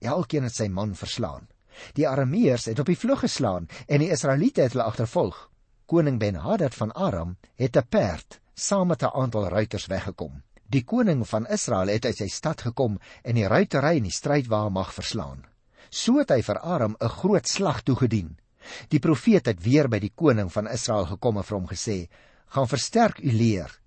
Elkeen 0.00 0.46
het 0.46 0.56
sy 0.56 0.68
man 0.72 0.94
verslaan. 0.96 1.48
Die 1.92 2.08
Arameërs 2.08 2.64
het 2.64 2.78
op 2.78 2.86
die 2.86 2.98
vlug 2.98 3.20
geslaan 3.20 3.68
en 3.86 3.98
die 4.00 4.10
Israeliete 4.10 4.62
het 4.62 4.72
hulle 4.72 4.88
agtervolg. 4.88 5.50
Koning 5.86 6.18
Ben-Hadad 6.18 6.74
van 6.74 6.92
Aram 6.92 7.36
het 7.56 7.76
'n 7.76 7.88
perd 7.88 8.40
saam 8.54 8.88
met 8.88 9.02
'n 9.02 9.14
aantal 9.14 9.48
ruiters 9.48 9.86
weggekom. 9.86 10.42
Die 10.66 10.84
koning 10.84 11.28
van 11.28 11.46
Israel 11.46 11.88
het 11.88 12.04
uit 12.04 12.16
sy 12.16 12.26
stad 12.26 12.60
gekom 12.60 12.98
en 13.22 13.34
die 13.34 13.46
ruitery 13.46 13.96
en 13.96 14.02
die 14.02 14.12
strydwa 14.12 14.68
mag 14.68 14.94
verslaan. 14.94 15.44
So 15.90 16.18
het 16.18 16.30
hy 16.30 16.42
vir 16.42 16.58
Aram 16.58 16.96
'n 17.00 17.08
groot 17.08 17.48
slag 17.48 17.82
toegedien. 17.82 18.36
Die 18.88 18.98
profeet 18.98 19.46
het 19.46 19.62
weer 19.62 19.88
by 19.88 19.98
die 19.98 20.12
koning 20.14 20.52
van 20.52 20.68
Israel 20.68 21.06
gekom 21.06 21.36
en 21.36 21.44
vir 21.44 21.56
hom 21.56 21.68
gesê: 21.68 22.08
gaan 22.48 22.68
versterk 22.68 23.18
u 23.18 23.32
leer. 23.32 23.80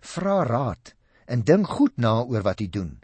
Vra 0.00 0.42
raad 0.44 0.94
en 1.24 1.42
dink 1.42 1.66
goed 1.66 1.96
na 1.96 2.20
oor 2.22 2.42
wat 2.42 2.60
u 2.60 2.68
doen, 2.68 3.00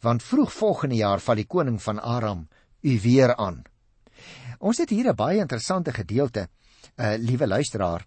want 0.00 0.22
vroeg 0.22 0.52
volgende 0.52 0.96
jaar 0.96 1.20
val 1.20 1.34
die 1.34 1.46
koning 1.46 1.82
van 1.82 2.00
Aram 2.00 2.48
u 2.80 3.00
weer 3.00 3.36
aan. 3.36 3.64
Ons 4.58 4.78
het 4.78 4.90
hier 4.90 5.08
'n 5.08 5.14
baie 5.14 5.38
interessante 5.38 5.92
gedeelte, 5.92 6.48
uh 6.96 7.14
liewe 7.18 7.46
luisteraar. 7.46 8.06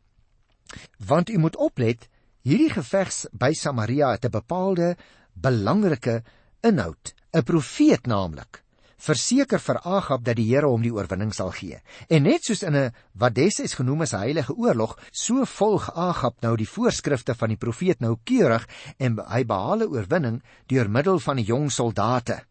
Want 0.98 1.30
u 1.30 1.38
moet 1.38 1.56
oplet, 1.56 2.10
hierdie 2.42 2.70
geveg 2.70 3.26
by 3.32 3.54
Samaria 3.54 4.12
het 4.12 4.26
'n 4.26 4.32
bepaalde 4.32 4.98
belangrike 5.34 6.24
inhoud, 6.62 7.14
'n 7.32 7.44
profeet 7.44 8.06
naamlik 8.06 8.64
verseker 9.00 9.62
vir 9.64 9.80
Agab 9.88 10.26
dat 10.28 10.38
die 10.40 10.48
Here 10.50 10.68
hom 10.68 10.84
die 10.84 10.92
oorwinning 10.94 11.32
sal 11.36 11.54
gee. 11.56 11.80
En 12.10 12.24
net 12.28 12.44
soos 12.44 12.64
in 12.64 12.76
'n 12.76 12.92
wat 13.14 13.36
destyds 13.36 13.76
genoem 13.80 14.02
is 14.02 14.12
heilige 14.12 14.54
oorlog, 14.54 14.98
so 15.12 15.46
volg 15.46 15.90
Agab 15.96 16.42
nou 16.42 16.56
die 16.58 16.68
voorskrifte 16.68 17.36
van 17.36 17.50
die 17.50 17.58
profeet 17.58 18.00
nou 18.00 18.18
keurig 18.24 18.68
en 18.98 19.20
hy 19.20 19.44
behaal 19.44 19.82
'n 19.84 19.92
oorwinning 19.92 20.42
deur 20.68 20.90
middel 20.90 21.20
van 21.20 21.36
die 21.38 21.46
jong 21.46 21.72
soldate. 21.72 22.44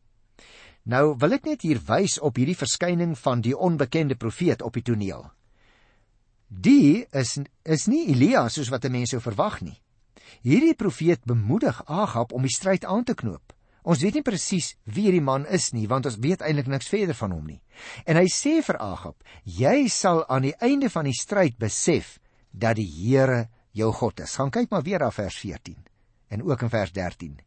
Nou 0.89 1.19
wil 1.21 1.37
ek 1.37 1.45
net 1.45 1.67
hier 1.67 1.81
wys 1.85 2.17
op 2.25 2.39
hierdie 2.41 2.57
verskyning 2.57 3.13
van 3.21 3.43
die 3.45 3.53
onbekende 3.53 4.17
profeet 4.17 4.63
op 4.65 4.79
die 4.79 4.85
toneel. 4.87 5.27
Die 6.49 7.05
is 7.13 7.37
is 7.69 7.85
nie 7.93 8.07
Elia 8.15 8.47
soos 8.49 8.71
wat 8.73 8.89
mense 8.89 9.13
sou 9.13 9.21
verwag 9.21 9.61
nie. 9.61 9.77
Hierdie 10.41 10.75
profeet 10.75 11.25
bemoedig 11.29 11.83
Agab 11.85 12.33
om 12.33 12.43
die 12.43 12.55
stryd 12.55 12.87
aan 12.89 13.05
te 13.05 13.15
knoop. 13.15 13.53
Ons 13.85 14.01
weet 14.05 14.17
nie 14.17 14.25
presies 14.25 14.71
wie 14.85 15.05
hierdie 15.09 15.25
man 15.25 15.45
is 15.47 15.71
nie, 15.73 15.87
want 15.89 16.09
ons 16.09 16.17
weet 16.25 16.41
eintlik 16.45 16.69
niks 16.73 16.89
verder 16.89 17.17
van 17.17 17.37
hom 17.37 17.45
nie. 17.47 17.61
En 18.09 18.17
hy 18.17 18.25
sê 18.33 18.59
vir 18.65 18.81
Agab: 18.81 19.21
"Jy 19.45 19.89
sal 19.93 20.25
aan 20.29 20.49
die 20.49 20.57
einde 20.57 20.89
van 20.89 21.05
die 21.05 21.17
stryd 21.17 21.59
besef 21.59 22.19
dat 22.53 22.77
die 22.77 22.89
Here 22.89 23.49
jou 23.73 23.93
God 23.93 24.21
is." 24.21 24.37
Gaan 24.37 24.51
kyk 24.51 24.71
maar 24.71 24.83
weer 24.83 25.05
na 25.05 25.11
vers 25.11 25.37
14 25.37 25.88
en 26.29 26.43
ook 26.43 26.63
in 26.63 26.71
vers 26.71 26.93
13. 26.93 27.39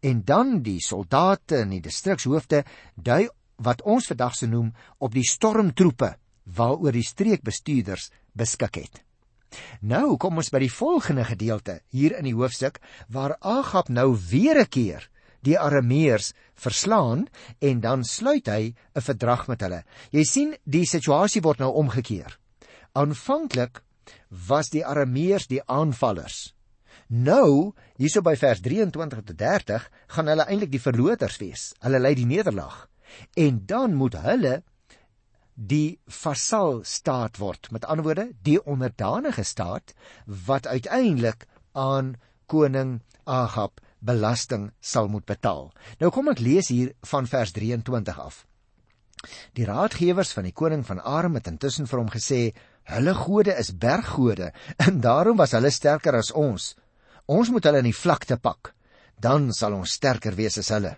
En 0.00 0.22
dan 0.24 0.62
die 0.62 0.80
soldate 0.80 1.56
en 1.56 1.74
die 1.74 1.80
distrikshoofde 1.80 2.64
dui 2.94 3.28
wat 3.56 3.82
ons 3.82 4.06
vandag 4.06 4.36
se 4.36 4.46
noem 4.46 4.72
op 4.98 5.14
die 5.14 5.24
stormtroepe 5.24 6.16
waaroor 6.56 6.92
die 6.92 7.06
streekbestuurders 7.06 8.10
beskik 8.36 8.80
het. 8.82 9.02
Nou 9.80 10.16
kom 10.20 10.36
ons 10.36 10.50
by 10.52 10.60
die 10.66 10.72
volgende 10.72 11.24
gedeelte 11.24 11.80
hier 11.94 12.16
in 12.18 12.28
die 12.28 12.36
hoofstuk 12.36 12.80
waar 13.08 13.36
Agab 13.40 13.88
nou 13.88 14.16
weer 14.30 14.60
'n 14.60 14.68
keer 14.68 15.08
die 15.46 15.58
Arameërs 15.58 16.32
verslaan 16.54 17.26
en 17.60 17.80
dan 17.80 18.04
sluit 18.04 18.46
hy 18.46 18.74
'n 18.94 19.00
verdrag 19.00 19.46
met 19.48 19.60
hulle. 19.60 19.84
Jy 20.10 20.24
sien, 20.24 20.56
die 20.64 20.86
situasie 20.86 21.42
word 21.42 21.58
nou 21.58 21.72
omgekeer. 21.72 22.38
Aanvanklik 22.92 23.82
was 24.48 24.70
die 24.70 24.84
Arameërs 24.84 25.46
die 25.46 25.62
aanvallers. 25.66 26.55
Nou, 27.06 27.72
hierso 28.00 28.22
by 28.26 28.34
vers 28.38 28.60
23 28.64 29.22
tot 29.22 29.38
30, 29.38 29.90
gaan 30.14 30.30
hulle 30.30 30.46
eintlik 30.50 30.72
die 30.72 30.82
verloters 30.82 31.38
wees. 31.38 31.68
Hulle 31.84 32.00
lei 32.02 32.14
die 32.18 32.26
nederlaag. 32.26 32.86
En 33.38 33.62
dan 33.66 33.94
moet 33.94 34.16
hulle 34.24 34.62
die 35.54 35.98
vasal 36.06 36.82
staat 36.84 37.38
word. 37.38 37.70
Met 37.70 37.86
ander 37.86 38.04
woorde, 38.04 38.30
die 38.42 38.58
onderdanige 38.64 39.44
staat 39.44 39.94
wat 40.26 40.66
uiteindelik 40.66 41.46
aan 41.72 42.16
koning 42.46 43.00
Agab 43.24 43.80
belasting 43.98 44.70
sal 44.80 45.08
moet 45.08 45.24
betaal. 45.26 45.70
Nou 45.98 46.10
kom 46.14 46.28
ek 46.30 46.42
lees 46.42 46.68
hier 46.70 46.92
van 47.10 47.26
vers 47.26 47.54
23 47.56 48.18
af. 48.20 48.44
Die 49.56 49.66
raadgewers 49.66 50.30
van 50.36 50.46
die 50.46 50.54
koning 50.54 50.84
van 50.86 51.00
Aram 51.00 51.38
het 51.38 51.48
intussen 51.50 51.88
vir 51.90 51.98
hom 51.98 52.10
gesê: 52.12 52.52
"Hulle 52.84 53.14
gode 53.14 53.56
is 53.58 53.72
berggode 53.72 54.52
en 54.76 55.00
daarom 55.00 55.36
was 55.36 55.56
hulle 55.56 55.70
sterker 55.70 56.14
as 56.14 56.30
ons. 56.32 56.74
Ons 57.26 57.50
moet 57.50 57.64
hulle 57.66 57.82
in 57.82 57.88
die 57.88 57.96
vlakte 57.96 58.36
pak, 58.38 58.72
dan 59.18 59.50
sal 59.52 59.74
ons 59.74 59.96
sterker 59.98 60.36
wees 60.38 60.58
as 60.62 60.70
hulle. 60.70 60.92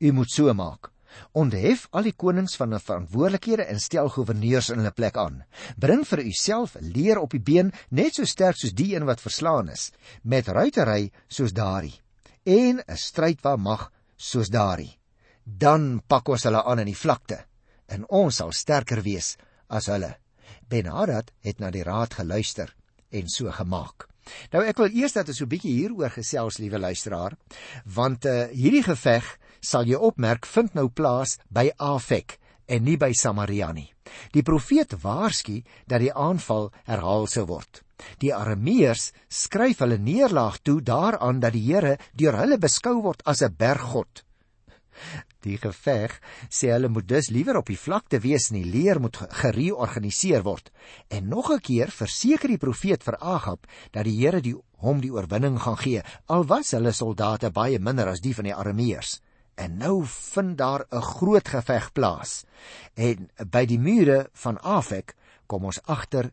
U 0.00 0.12
moet 0.12 0.30
so 0.30 0.52
maak. 0.52 0.90
Onthef 1.32 1.86
al 1.94 2.08
die 2.08 2.16
konings 2.18 2.56
van 2.58 2.74
'n 2.74 2.80
verantwoordelikhede 2.80 3.64
en 3.72 3.80
stel 3.80 4.08
goewerneurs 4.08 4.70
in 4.70 4.78
hulle 4.78 4.90
plek 4.90 5.16
aan. 5.16 5.44
Bring 5.78 6.04
vir 6.04 6.20
uself 6.24 6.76
'n 6.76 6.92
leer 6.92 7.18
op 7.18 7.30
die 7.30 7.40
been 7.40 7.72
net 7.90 8.14
so 8.14 8.24
sterk 8.24 8.56
soos 8.56 8.74
die 8.74 8.94
een 8.94 9.04
wat 9.04 9.20
verslaan 9.20 9.68
is, 9.68 9.92
met 10.22 10.48
ruitery 10.48 11.12
soos 11.28 11.52
daardie 11.52 12.00
en 12.44 12.82
'n 12.86 12.96
stryd 12.96 13.40
waar 13.42 13.58
mag 13.58 13.92
soos 14.16 14.48
daardie. 14.48 14.98
Dan 15.44 16.02
pak 16.06 16.28
ons 16.28 16.42
hulle 16.42 16.64
aan 16.64 16.78
in 16.78 16.86
die 16.86 17.02
vlakte 17.04 17.44
en 17.86 18.04
ons 18.08 18.36
sal 18.36 18.52
sterker 18.52 19.02
wees 19.02 19.36
as 19.68 19.86
hulle. 19.86 20.16
Ben-Hadad 20.68 21.30
het 21.40 21.58
na 21.58 21.70
die 21.70 21.82
raad 21.82 22.14
geluister 22.14 22.74
en 23.10 23.28
so 23.28 23.50
gemaak. 23.50 24.13
Nou 24.52 24.62
ek 24.64 24.78
wil 24.78 24.94
eers 24.94 25.12
dat 25.12 25.28
ons 25.28 25.38
so 25.38 25.44
'n 25.44 25.52
bietjie 25.52 25.74
hieroor 25.78 26.10
gesels, 26.10 26.58
liewe 26.58 26.78
luisteraar, 26.78 27.36
want 27.84 28.24
uh, 28.26 28.48
hierdie 28.52 28.82
geveg 28.82 29.38
sal 29.60 29.84
jy 29.88 29.96
opmerk 29.96 30.46
vind 30.46 30.74
nou 30.74 30.88
plaas 30.88 31.38
by 31.48 31.70
Afek 31.76 32.38
en 32.66 32.84
nie 32.84 32.96
by 32.96 33.12
Samaria 33.12 33.72
nie. 33.72 33.90
Die 34.32 34.42
profeet 34.42 34.94
waarsku 35.02 35.62
dat 35.86 36.00
die 36.00 36.12
aanval 36.12 36.70
herhaal 36.84 37.26
sou 37.26 37.46
word. 37.46 37.82
Die 38.20 38.32
Arameërs 38.34 39.12
skryf 39.28 39.80
hulle 39.84 39.98
neerlaag 39.98 40.60
toe 40.62 40.80
daaraan 40.82 41.40
dat 41.40 41.54
die 41.56 41.64
Here 41.68 41.96
deur 42.12 42.36
hulle 42.40 42.58
beskou 42.58 43.00
word 43.02 43.22
as 43.24 43.42
'n 43.42 43.54
berggod. 43.56 44.24
Die 45.44 45.58
geveg 45.60 46.16
sê 46.48 46.70
hulle 46.72 46.88
moet 46.88 47.08
dus 47.08 47.28
liewer 47.34 47.58
op 47.60 47.68
die 47.68 47.78
vlakte 47.78 48.20
wees 48.24 48.48
en 48.50 48.62
die 48.62 48.70
leer 48.70 49.00
moet 49.00 49.18
gereorganiseer 49.42 50.44
word. 50.46 50.70
En 51.08 51.28
nog 51.28 51.50
'n 51.52 51.60
keer 51.60 51.90
verseker 51.90 52.48
die 52.48 52.62
profeet 52.66 53.04
vir 53.04 53.18
Agab 53.20 53.66
dat 53.92 54.04
die 54.04 54.16
Here 54.20 54.40
die 54.40 54.56
hom 54.78 55.00
die 55.00 55.12
oorwinning 55.12 55.58
gaan 55.60 55.76
gee, 55.76 56.02
al 56.26 56.44
was 56.44 56.70
hulle 56.72 56.92
soldate 56.92 57.50
baie 57.50 57.78
minder 57.78 58.08
as 58.08 58.20
die 58.20 58.34
van 58.34 58.44
die 58.44 58.54
Arameërs. 58.54 59.20
En 59.54 59.76
nou 59.78 60.04
vind 60.06 60.58
daar 60.58 60.86
'n 60.90 61.00
groot 61.00 61.48
geveg 61.48 61.92
plaas. 61.92 62.44
En 62.94 63.30
by 63.50 63.66
die 63.66 63.78
mure 63.78 64.28
van 64.32 64.58
Afek 64.58 65.14
kom 65.46 65.64
ons 65.64 65.82
agter 65.82 66.32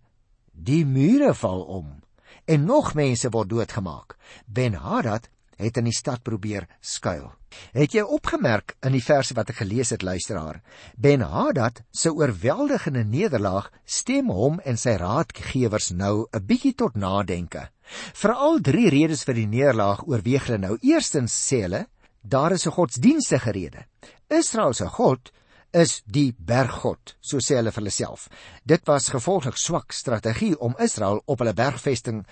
Die 0.53 0.86
mure 0.86 1.34
val 1.34 1.62
om 1.62 2.01
en 2.46 2.65
nog 2.65 2.94
mense 2.94 3.30
word 3.30 3.50
doodgemaak. 3.50 4.18
Ben-Hadad 4.46 5.30
het 5.56 5.77
in 5.77 5.84
die 5.84 5.96
stad 5.96 6.24
probeer 6.24 6.68
skuil. 6.80 7.41
Het 7.74 7.93
jy 7.93 8.01
opgemerk 8.01 8.75
in 8.86 8.96
die 8.96 9.03
verse 9.03 9.36
wat 9.38 9.50
ek 9.50 9.62
gelees 9.62 9.91
het, 9.93 10.01
luisteraar? 10.01 10.62
Ben-Hadad 10.96 11.81
se 11.91 12.13
oorweldigende 12.13 13.03
nederlaag 13.03 13.72
stem 13.86 14.29
hom 14.29 14.60
en 14.65 14.77
sy 14.77 14.98
raadgewers 15.01 15.91
nou 15.91 16.27
'n 16.34 16.46
bietjie 16.46 16.74
tot 16.75 16.96
nadenke. 16.96 17.70
Veral 18.13 18.62
drie 18.62 18.89
redes 18.89 19.24
vir 19.24 19.36
die 19.36 19.48
nederlaag 19.48 20.08
oorweeg 20.08 20.48
hulle 20.48 20.58
nou. 20.58 20.77
Eerstens 20.81 21.34
sê 21.34 21.62
hulle, 21.67 21.88
daar 22.22 22.51
is 22.51 22.65
'n 22.67 22.72
godsdienstige 22.72 23.51
rede. 23.51 23.86
Israel 24.29 24.74
se 24.74 24.88
God 24.88 25.31
is 25.74 26.01
die 26.05 26.34
berggod, 26.38 27.15
so 27.22 27.38
sê 27.38 27.55
hulle 27.55 27.72
vir 27.72 27.81
hulle 27.81 27.96
self. 27.96 28.27
Dit 28.67 28.86
was 28.88 29.10
gevolglik 29.10 29.58
swak 29.58 29.91
strategie 29.91 30.58
om 30.60 30.75
Israel 30.79 31.22
op 31.25 31.39
hulle 31.39 31.53
bergvesting 31.53 32.25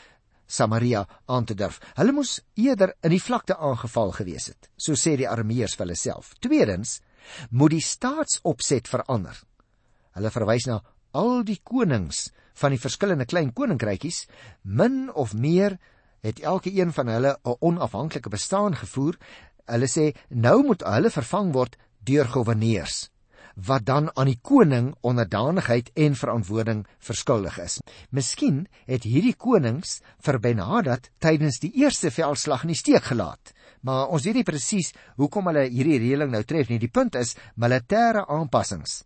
Samaria 0.50 1.06
aan 1.30 1.46
te 1.46 1.56
durf. 1.56 1.78
Hulle 1.96 2.14
moes 2.16 2.40
eerder 2.58 2.96
in 3.06 3.14
die 3.14 3.22
vlakte 3.22 3.58
aangeval 3.58 4.12
gewees 4.18 4.50
het, 4.52 4.70
so 4.76 4.98
sê 4.98 5.16
die 5.20 5.30
armeeërs 5.30 5.78
vir 5.78 5.86
hulle 5.86 6.00
self. 6.00 6.34
Tweedens, 6.42 7.00
moet 7.54 7.76
die 7.76 7.86
staatsopset 7.86 8.90
verander. 8.90 9.38
Hulle 10.18 10.34
verwys 10.34 10.66
na 10.68 10.80
al 11.14 11.44
die 11.46 11.60
konings 11.64 12.30
van 12.60 12.74
die 12.74 12.82
verskillende 12.82 13.30
klein 13.30 13.54
koninkrykies, 13.56 14.26
min 14.64 15.08
of 15.14 15.36
meer 15.38 15.78
het 16.26 16.42
elke 16.42 16.74
een 16.74 16.92
van 16.94 17.08
hulle 17.08 17.38
'n 17.46 17.56
onafhanklike 17.60 18.30
bestaan 18.30 18.76
gevoer. 18.76 19.16
Hulle 19.66 19.88
sê 19.88 20.16
nou 20.30 20.64
moet 20.66 20.84
hulle 20.84 21.10
vervang 21.10 21.54
word 21.54 21.78
deur 22.04 22.26
goewerneurs 22.26 23.10
wat 23.66 23.86
dan 23.86 24.10
aan 24.16 24.30
die 24.32 24.40
koning 24.42 24.94
onderdanigheid 25.02 25.92
en 25.96 26.16
verantwoording 26.16 26.86
verskuldig 27.00 27.60
is. 27.60 27.80
Miskien 28.10 28.68
het 28.88 29.04
hierdie 29.04 29.36
konings 29.36 30.00
vir 30.26 30.40
Ben-Hadad 30.40 31.10
tydens 31.20 31.60
die 31.60 31.74
eerste 31.82 32.12
veldslag 32.12 32.64
in 32.64 32.74
die 32.74 32.80
steek 32.80 33.12
gelaat. 33.12 33.54
Maar 33.82 34.08
ons 34.12 34.26
weet 34.28 34.42
nie 34.42 34.48
presies 34.48 34.94
hoekom 35.18 35.52
hulle 35.52 35.68
hierdie 35.70 36.00
reëling 36.00 36.32
nou 36.32 36.44
tref 36.44 36.70
nie. 36.70 36.80
Die 36.80 36.92
punt 36.92 37.16
is 37.16 37.36
militêre 37.56 38.26
aanpassings 38.28 39.04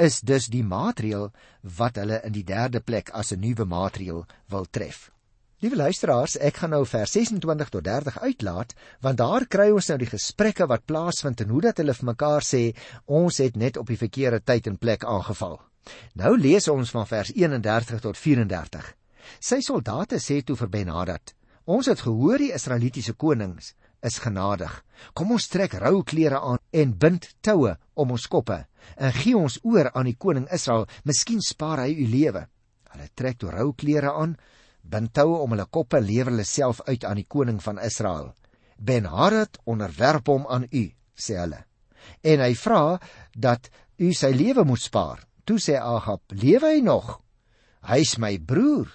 is 0.00 0.20
dus 0.24 0.48
die 0.48 0.64
maatreel 0.64 1.28
wat 1.76 1.98
hulle 2.00 2.20
in 2.24 2.32
die 2.32 2.46
derde 2.46 2.80
plek 2.80 3.10
as 3.20 3.32
'n 3.32 3.40
nuwe 3.40 3.66
maatreel 3.68 4.24
wil 4.48 4.64
tref. 4.64 5.10
Liewe 5.60 5.76
luisteraars, 5.76 6.38
ek 6.40 6.62
gaan 6.62 6.70
nou 6.72 6.86
vers 6.88 7.12
26 7.12 7.68
tot 7.68 7.84
30 7.84 8.14
uitlaat, 8.24 8.70
want 9.04 9.18
daar 9.20 9.44
kry 9.44 9.66
ons 9.68 9.90
nou 9.90 9.98
die 10.00 10.08
gesprekke 10.08 10.64
wat 10.70 10.86
plaasvind 10.88 11.42
en 11.44 11.50
hoe 11.52 11.58
dat 11.66 11.82
hulle 11.82 11.92
vir 11.98 12.06
mekaar 12.08 12.46
sê 12.46 12.60
ons 13.04 13.40
het 13.44 13.58
net 13.60 13.76
op 13.76 13.90
die 13.92 13.98
verkeerde 14.00 14.38
tyd 14.40 14.70
en 14.70 14.78
plek 14.80 15.02
aangeval. 15.04 15.58
Nou 16.16 16.30
lees 16.40 16.64
ons 16.72 16.92
van 16.96 17.04
vers 17.10 17.28
31 17.36 18.00
tot 18.00 18.16
34. 18.16 18.86
Sy 19.36 19.58
soldate 19.66 20.16
sê 20.16 20.38
toe 20.40 20.56
vir 20.56 20.70
Ben-Hadad: 20.72 21.34
Ons 21.68 21.90
het 21.92 22.00
gehoor 22.06 22.40
die 22.40 22.54
Israelitiese 22.56 23.12
konings 23.12 23.74
is 24.00 24.16
genadig. 24.16 24.72
Kom 25.12 25.34
ons 25.36 25.48
trek 25.52 25.76
rou 25.82 26.00
klere 26.08 26.40
aan 26.40 26.62
en 26.72 26.94
bind 26.96 27.26
toue 27.44 27.74
om 28.00 28.14
ons 28.16 28.24
koppe 28.32 28.62
en 28.96 29.12
gee 29.12 29.36
ons 29.36 29.58
oor 29.68 29.92
aan 29.92 30.08
die 30.08 30.16
koning 30.16 30.48
Israel, 30.48 30.88
miskien 31.04 31.44
spaar 31.44 31.84
hy 31.84 31.92
u 32.00 32.08
lewe. 32.08 32.46
Hulle 32.94 33.10
trek 33.12 33.36
toe 33.44 33.52
rou 33.52 33.74
klere 33.76 34.14
aan 34.16 34.38
bind 34.82 35.12
toue 35.14 35.40
om 35.42 35.50
hulle 35.54 35.66
koppe, 35.66 36.00
lewer 36.00 36.32
hulle 36.32 36.44
self 36.44 36.80
uit 36.86 37.04
aan 37.04 37.20
die 37.20 37.28
koning 37.28 37.60
van 37.62 37.78
Israel. 37.78 38.32
Ben-Hadad 38.78 39.58
onderwerp 39.64 40.26
hom 40.26 40.46
aan 40.48 40.66
u, 40.70 40.84
sê 41.14 41.36
hulle. 41.40 41.64
En 42.24 42.40
hy 42.40 42.54
vra 42.56 43.00
dat 43.36 43.68
u 44.00 44.12
sy 44.16 44.32
lewe 44.34 44.64
moet 44.64 44.82
spaar. 44.82 45.26
Toe 45.44 45.58
sê 45.60 45.76
Agab: 45.76 46.22
"Lewe 46.30 46.74
hy 46.74 46.80
nog? 46.80 47.20
Hy's 47.84 48.16
my 48.18 48.38
broer." 48.38 48.88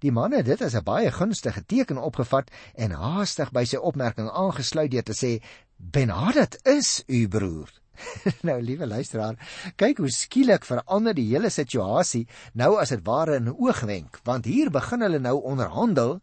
Die 0.00 0.12
man 0.12 0.32
het 0.32 0.46
dit 0.46 0.60
as 0.62 0.74
'n 0.74 0.84
baie 0.84 1.10
gunstige 1.10 1.64
teken 1.66 1.98
opgevat 1.98 2.50
en 2.74 2.90
haastig 2.90 3.50
by 3.52 3.64
sy 3.64 3.76
opmerking 3.76 4.30
aangesluit 4.30 4.90
deur 4.90 5.02
te 5.02 5.12
sê: 5.12 5.42
"Ben-Hadad 5.76 6.58
is 6.64 7.02
u 7.06 7.28
broer." 7.28 7.68
nou 8.48 8.58
liewe 8.62 8.86
luisteraar, 8.86 9.36
kyk 9.76 9.98
hoe 10.02 10.10
skielik 10.12 10.64
verander 10.68 11.14
die 11.14 11.28
hele 11.32 11.50
situasie 11.50 12.26
nou 12.54 12.76
as 12.80 12.94
dit 12.94 13.04
ware 13.06 13.36
in 13.36 13.48
'n 13.48 13.56
oogwenk, 13.58 14.20
want 14.24 14.44
hier 14.44 14.70
begin 14.70 15.02
hulle 15.02 15.18
nou 15.18 15.36
onderhandel 15.42 16.20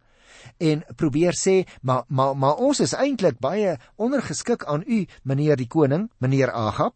en 0.58 0.84
probeer 0.96 1.34
sê 1.34 1.65
maar 1.82 2.03
maar 2.08 2.36
maar 2.38 2.55
ons 2.55 2.79
is 2.79 2.94
eintlik 2.94 3.39
baie 3.39 3.77
ondergeskik 3.96 4.65
aan 4.65 4.84
u 4.88 5.05
meneer 5.24 5.55
die 5.55 5.67
koning, 5.67 6.10
meneer 6.17 6.51
Agab 6.51 6.96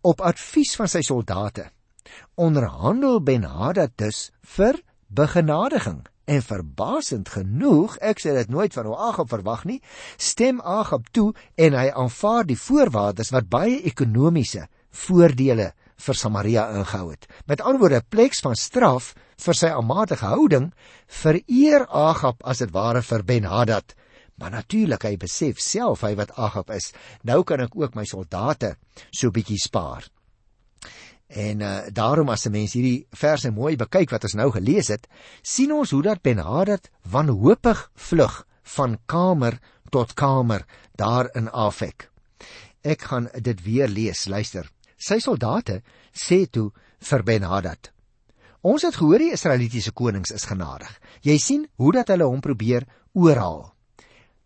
op 0.00 0.20
advies 0.20 0.76
van 0.76 0.88
sy 0.88 1.02
soldate. 1.04 1.70
Onderhandel 2.34 3.20
Ben-Hadad 3.22 3.92
dus 3.96 4.30
vir 4.56 4.80
begenadiging 5.08 6.06
En 6.30 6.42
verbasend 6.46 7.28
genoeg, 7.34 7.96
ek 8.06 8.20
sê 8.22 8.32
dit 8.36 8.50
nooit 8.54 8.74
van 8.76 8.88
Agab 8.94 9.32
verwag 9.32 9.64
nie, 9.66 9.80
stem 10.14 10.60
Agab 10.62 11.08
toe 11.10 11.32
en 11.58 11.74
hy 11.74 11.88
aanvaar 11.90 12.46
die 12.46 12.58
voorwaardes 12.58 13.32
wat 13.34 13.48
baie 13.50 13.80
ekonomiese 13.90 14.68
voordele 14.94 15.72
vir 16.00 16.18
Samaria 16.20 16.68
ingehou 16.78 17.10
het. 17.10 17.26
Met 17.50 17.60
ander 17.60 17.80
woorde, 17.82 17.98
'n 17.98 18.10
plek 18.14 18.34
van 18.46 18.54
straf 18.54 19.14
vir 19.36 19.54
sy 19.54 19.72
almatige 19.74 20.26
houding 20.26 20.72
vereer 21.06 21.86
Agab 21.88 22.42
as 22.44 22.58
dit 22.58 22.70
ware 22.70 23.02
vir 23.02 23.24
Ben-Hadad. 23.24 23.94
Maar 24.38 24.50
natuurlik 24.50 25.02
hy 25.02 25.16
besef 25.16 25.58
self 25.58 26.00
hy 26.00 26.14
wat 26.14 26.32
Agab 26.36 26.70
is. 26.70 26.92
Nou 27.22 27.42
kan 27.42 27.60
ek 27.60 27.76
ook 27.76 27.94
my 27.94 28.04
soldate 28.04 28.76
so 29.10 29.30
bietjie 29.30 29.58
spaar. 29.58 30.06
En 31.30 31.60
uh, 31.60 31.78
daarom 31.92 32.28
as 32.28 32.46
'n 32.46 32.50
mens 32.50 32.72
hierdie 32.72 33.06
verse 33.10 33.50
mooi 33.50 33.76
bekyk 33.76 34.10
wat 34.10 34.24
ons 34.24 34.34
nou 34.34 34.50
gelees 34.50 34.88
het, 34.88 35.06
sien 35.42 35.72
ons 35.72 35.90
hoe 35.90 36.02
dat 36.02 36.22
Ben-Hadad 36.22 36.90
wanhoopig 37.02 37.90
vlug 37.94 38.46
van 38.62 38.98
kamer 39.06 39.58
tot 39.90 40.14
kamer 40.14 40.66
daar 40.94 41.30
in 41.34 41.50
Afek. 41.50 42.10
Ek 42.82 43.02
gaan 43.02 43.28
dit 43.40 43.62
weer 43.62 43.88
lees, 43.88 44.26
luister. 44.26 44.70
Sy 44.96 45.18
soldate 45.18 45.82
sê 46.12 46.46
toe 46.50 46.72
vir 46.98 47.22
Ben-Hadad: 47.22 47.92
Ons 48.60 48.82
het 48.82 48.96
gehoor 48.96 49.18
die 49.18 49.32
Israelitiese 49.32 49.92
konings 49.92 50.30
is 50.30 50.44
genadig. 50.44 51.00
Jy 51.22 51.38
sien 51.38 51.68
hoe 51.76 51.92
dat 51.92 52.08
hulle 52.08 52.24
hom 52.24 52.40
probeer 52.40 52.86
oorhaal. 53.12 53.72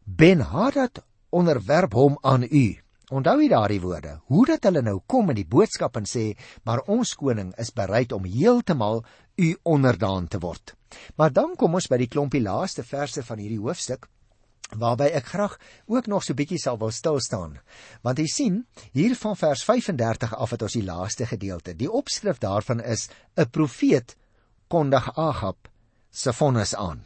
Ben-Hadad 0.04 1.02
onderwerp 1.30 1.92
hom 1.92 2.18
aan 2.22 2.42
u. 2.42 2.83
Onthou 3.12 3.36
jy 3.42 3.48
daardie 3.48 3.80
woorde? 3.82 4.20
Hoe 4.32 4.46
dat 4.46 4.64
hulle 4.64 4.80
nou 4.82 5.00
kom 5.06 5.28
in 5.30 5.36
die 5.36 5.48
boodskap 5.48 5.96
en 5.96 6.06
sê, 6.08 6.36
"Maar 6.64 6.80
ons 6.88 7.14
koning 7.14 7.52
is 7.58 7.70
bereid 7.70 8.12
om 8.12 8.24
heeltemal 8.24 9.04
u 9.36 9.56
onderdaan 9.62 10.28
te 10.28 10.38
word." 10.38 10.74
Maar 11.16 11.32
dan 11.32 11.56
kom 11.56 11.74
ons 11.74 11.88
by 11.88 11.96
die 11.96 12.08
klompie 12.08 12.40
laaste 12.40 12.82
verse 12.82 13.22
van 13.22 13.38
hierdie 13.38 13.60
hoofstuk 13.60 14.08
waarby 14.78 15.10
ek 15.12 15.26
graag 15.26 15.58
ook 15.86 16.06
nog 16.06 16.24
so 16.24 16.34
bietjie 16.34 16.58
sal 16.58 16.78
wil 16.78 16.90
stil 16.90 17.20
staan. 17.20 17.58
Want 18.02 18.18
jy 18.18 18.26
sien, 18.26 18.66
hier 18.92 19.14
van 19.16 19.36
vers 19.36 19.64
35 19.64 20.34
af 20.34 20.50
het 20.50 20.62
ons 20.62 20.72
die 20.72 20.84
laaste 20.84 21.26
gedeelte. 21.26 21.76
Die 21.76 21.90
opskrif 21.90 22.38
daarvan 22.38 22.80
is 22.80 23.08
'n 23.36 23.50
profeet 23.50 24.16
kondig 24.68 25.16
Agab 25.16 25.68
se 26.10 26.32
vonnis 26.32 26.74
aan. 26.74 27.02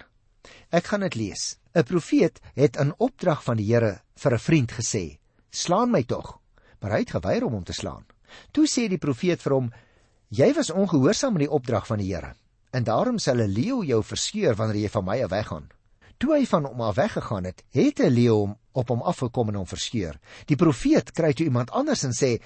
Ek 0.71 0.85
gaan 0.85 1.01
dit 1.01 1.15
lees. 1.15 1.59
'n 1.75 1.83
Profeet 1.83 2.41
het 2.55 2.77
in 2.77 2.95
opdrag 2.99 3.45
van 3.45 3.57
die 3.57 3.67
Here 3.67 4.01
vir 4.17 4.33
'n 4.33 4.39
vriend 4.39 4.73
gesê: 4.73 5.19
slaan 5.51 5.91
my 5.91 6.03
tog. 6.03 6.39
Maar 6.81 6.91
hy 6.91 6.99
het 6.99 7.17
geweier 7.17 7.45
om 7.45 7.53
hom 7.53 7.65
te 7.65 7.73
slaan. 7.73 8.05
Toe 8.53 8.67
sê 8.67 8.89
die 8.89 9.01
profeet 9.01 9.43
vir 9.43 9.55
hom: 9.57 9.73
Jy 10.29 10.53
was 10.55 10.71
ongehoorsaam 10.71 11.39
aan 11.39 11.47
die 11.47 11.51
opdrag 11.51 11.87
van 11.89 11.99
die 12.03 12.13
Here, 12.13 12.35
en 12.71 12.85
daarom 12.85 13.19
sal 13.19 13.41
'n 13.41 13.53
leeu 13.53 13.83
jou 13.85 14.03
verskeur 14.03 14.55
wanneer 14.55 14.83
jy 14.83 14.89
van 14.89 15.05
my 15.05 15.23
af 15.23 15.31
weggaan. 15.31 15.69
Toe 16.19 16.35
hy 16.35 16.47
van 16.47 16.65
hom 16.65 16.81
af 16.81 16.97
weggegaan 16.97 17.45
het, 17.45 17.65
het 17.71 18.01
'n 18.01 18.11
leeu 18.11 18.35
hom 18.35 18.57
op 18.73 18.89
hom 18.89 19.03
afgekom 19.03 19.49
en 19.49 19.55
hom 19.55 19.67
verskeur. 19.67 20.19
Die 20.47 20.57
profeet 20.57 21.13
kry 21.13 21.33
toe 21.33 21.47
iemand 21.47 21.71
anders 21.71 22.05
en 22.05 22.13
sê: 22.13 22.43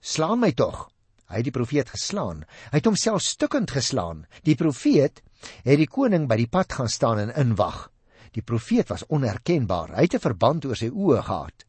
Slaan 0.00 0.40
my 0.40 0.52
tog. 0.52 0.90
Hy 1.26 1.36
het 1.36 1.44
die 1.44 1.54
profeet 1.54 1.90
geslaan. 1.90 2.44
Hy 2.70 2.78
het 2.78 2.86
homself 2.86 3.22
stukkend 3.22 3.70
geslaan. 3.70 4.26
Die 4.42 4.54
profeet 4.54 5.22
het 5.64 5.78
die 5.78 5.88
koning 5.90 6.28
by 6.28 6.36
die 6.36 6.48
pad 6.48 6.72
gaan 6.72 6.88
staan 6.88 7.18
en 7.18 7.34
inwag. 7.34 7.90
Die 8.32 8.42
profeet 8.42 8.88
was 8.88 9.06
onherkenbaar. 9.06 9.96
Hy 9.96 10.02
het 10.02 10.14
'n 10.14 10.26
verband 10.28 10.64
oor 10.64 10.76
sy 10.76 10.88
oë 10.88 11.22
gehad. 11.22 11.65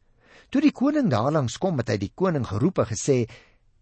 Toe 0.48 0.62
die 0.64 0.72
koning 0.72 1.10
daarlangs 1.12 1.58
kom, 1.60 1.76
het 1.82 1.90
hy 1.92 1.98
die 2.00 2.14
koning 2.16 2.46
geroep 2.48 2.78
en 2.80 2.88
gesê: 2.88 3.26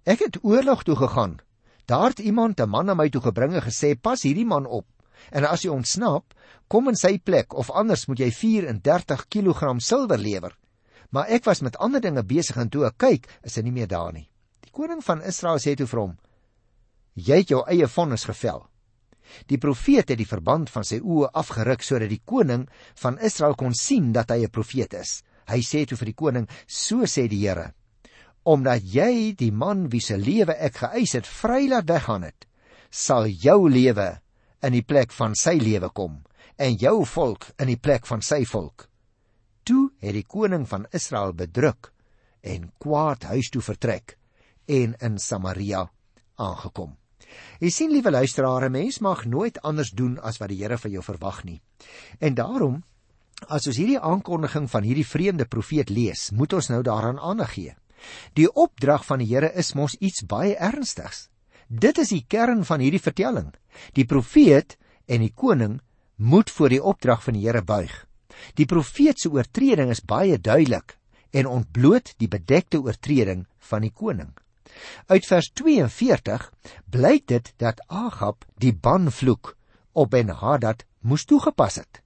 "Ek 0.02 0.24
het 0.24 0.38
oorlog 0.42 0.83
toe 0.83 0.96
gegaan. 0.96 1.38
Daar 1.87 2.11
het 2.11 2.18
iemand 2.18 2.61
'n 2.61 2.68
man 2.68 2.87
na 2.87 2.94
my 2.94 3.09
toe 3.09 3.20
gebring 3.20 3.55
en 3.55 3.62
gesê: 3.62 3.94
"Pas 3.94 4.22
hierdie 4.22 4.44
man 4.46 4.66
op. 4.66 4.87
En 5.31 5.44
as 5.44 5.62
hy 5.62 5.68
ontsnap, 5.68 6.35
kom 6.68 6.88
in 6.88 6.96
sy 6.96 7.18
plek 7.18 7.55
of 7.55 7.70
anders 7.70 8.07
moet 8.07 8.18
jy 8.18 8.31
34 8.31 9.29
kg 9.29 9.81
silwer 9.81 10.18
lewer." 10.18 10.57
Maar 11.11 11.29
ek 11.29 11.44
was 11.44 11.61
met 11.61 11.76
ander 11.76 12.00
dinge 12.00 12.24
besig 12.24 12.57
en 12.57 12.68
toe 12.68 12.85
ek 12.87 12.98
kyk, 12.98 13.29
is 13.42 13.55
hy 13.57 13.62
nie 13.62 13.72
meer 13.72 13.87
daar 13.87 14.12
nie. 14.12 14.29
Die 14.61 14.70
koning 14.70 15.05
van 15.05 15.22
Israel 15.22 15.59
sê 15.59 15.76
toe 15.76 15.87
vir 15.87 16.00
hom: 16.00 16.18
"Jy 17.14 17.37
het 17.37 17.48
jou 17.48 17.62
eie 17.66 17.88
vonnis 17.88 18.24
gevel." 18.24 18.66
Die 19.46 19.59
profeet 19.59 20.09
het 20.09 20.18
die 20.18 20.26
verband 20.26 20.70
van 20.70 20.85
sy 20.85 20.98
oë 20.98 21.31
afgeruk 21.33 21.83
sodat 21.83 22.09
die 22.09 22.22
koning 22.24 22.68
van 22.94 23.18
Israel 23.18 23.55
kon 23.55 23.74
sien 23.74 24.12
dat 24.12 24.31
hy 24.31 24.42
'n 24.44 24.50
profeet 24.50 24.94
is. 24.94 25.22
Hy 25.47 25.61
sê 25.63 25.85
toe 25.87 25.99
vir 25.99 26.11
die 26.13 26.19
koning: 26.19 26.49
"So 26.67 27.07
sê 27.07 27.29
die 27.29 27.43
Here: 27.47 27.73
Omdat 28.45 28.83
jy 28.83 29.35
die 29.39 29.51
man 29.51 29.89
wie 29.91 30.01
se 30.01 30.17
lewe 30.17 30.55
ek 30.55 30.83
geëis 30.83 31.15
het, 31.19 31.27
vry 31.27 31.69
laat 31.69 31.89
weggaan 31.89 32.23
het, 32.23 32.47
sal 32.91 33.27
jou 33.27 33.69
lewe 33.69 34.21
in 34.63 34.73
die 34.73 34.85
plek 34.85 35.13
van 35.13 35.35
sy 35.35 35.59
lewe 35.59 35.91
kom 35.91 36.23
en 36.59 36.79
jou 36.79 37.05
volk 37.05 37.51
in 37.59 37.67
die 37.69 37.81
plek 37.81 38.07
van 38.07 38.23
sy 38.23 38.45
volk." 38.45 38.89
Toe 39.67 39.91
het 39.99 40.15
die 40.15 40.27
koning 40.27 40.67
van 40.69 40.87
Israel 40.93 41.33
bedruk 41.33 41.93
en 42.43 42.71
kwaad 42.79 43.27
huis 43.33 43.51
toe 43.51 43.63
vertrek 43.63 44.17
en 44.67 44.95
in 45.03 45.19
Samaria 45.19 45.89
aangekom. 46.39 46.95
Jy 47.61 47.71
sien 47.71 47.91
liewe 47.91 48.11
luisteraars, 48.11 48.71
mens 48.71 49.01
mag 49.03 49.25
nooit 49.27 49.59
anders 49.67 49.91
doen 49.91 50.19
as 50.23 50.39
wat 50.39 50.53
die 50.53 50.61
Here 50.63 50.79
vir 50.79 50.93
jou 50.99 51.03
verwag 51.03 51.43
nie. 51.45 51.61
En 52.21 52.35
daarom 52.35 52.83
As 53.44 53.66
ons 53.68 53.77
hierdie 53.77 54.01
aankondiging 54.01 54.64
van 54.72 54.85
hierdie 54.87 55.05
vreemde 55.05 55.44
profeet 55.44 55.90
lees, 55.92 56.31
moet 56.33 56.55
ons 56.57 56.70
nou 56.72 56.81
daaraan 56.83 57.18
aandag 57.20 57.53
gee. 57.53 57.75
Die 58.33 58.49
opdrag 58.49 59.05
van 59.05 59.20
die 59.20 59.29
Here 59.29 59.51
is 59.53 59.75
mos 59.77 59.96
iets 60.01 60.25
baie 60.25 60.57
ernstigs. 60.57 61.29
Dit 61.68 61.99
is 61.99 62.14
die 62.14 62.25
kern 62.29 62.64
van 62.64 62.81
hierdie 62.81 63.03
vertelling. 63.03 63.53
Die 63.92 64.07
profeet 64.09 64.79
en 65.07 65.20
die 65.20 65.35
koning 65.35 65.81
moet 66.16 66.51
voor 66.51 66.72
die 66.72 66.81
opdrag 66.83 67.22
van 67.27 67.37
die 67.37 67.44
Here 67.44 67.62
buig. 67.62 67.92
Die 68.57 68.66
profeet 68.66 69.20
se 69.20 69.29
oortreding 69.33 69.92
is 69.92 70.01
baie 70.01 70.38
duidelik 70.38 70.96
en 71.37 71.51
ontbloot 71.51 72.14
die 72.16 72.29
bedekte 72.33 72.81
oortreding 72.81 73.44
van 73.68 73.85
die 73.85 73.92
koning. 73.92 74.33
Uit 75.12 75.29
vers 75.29 75.51
42 75.53 76.49
blyk 76.92 77.29
dit 77.29 77.53
dat 77.61 77.85
Agab 77.88 78.49
die 78.57 78.72
banvloek 78.72 79.57
op 79.92 80.11
Ben-Hadad 80.11 80.85
moes 81.01 81.25
toegepas 81.25 81.81
het. 81.83 82.03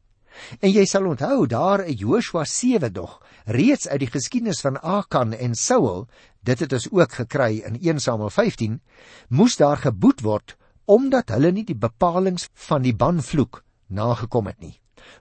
En 0.61 0.71
jy 0.73 0.85
sal 0.89 1.07
onthou 1.11 1.47
daar 1.51 1.85
in 1.85 1.97
Joshua 1.99 2.45
7 2.45 2.93
dog, 2.93 3.19
reeds 3.45 3.89
uit 3.89 4.01
die 4.01 4.11
geskiedenis 4.11 4.61
van 4.65 4.79
Akan 4.81 5.33
en 5.33 5.55
Saul, 5.55 6.07
dit 6.47 6.61
het 6.61 6.73
ons 6.73 6.89
ook 6.91 7.13
gekry 7.23 7.63
in 7.67 7.79
1 7.81 8.01
Samuel 8.01 8.31
15, 8.31 8.81
moes 9.29 9.57
daar 9.57 9.77
geboet 9.77 10.25
word 10.27 10.57
omdat 10.91 11.31
hulle 11.31 11.53
nie 11.55 11.65
die 11.65 11.79
bepalinge 11.79 12.49
van 12.67 12.83
die 12.83 12.95
banvloek 12.97 13.61
nagekom 13.87 14.49
het 14.51 14.59
nie. 14.59 14.75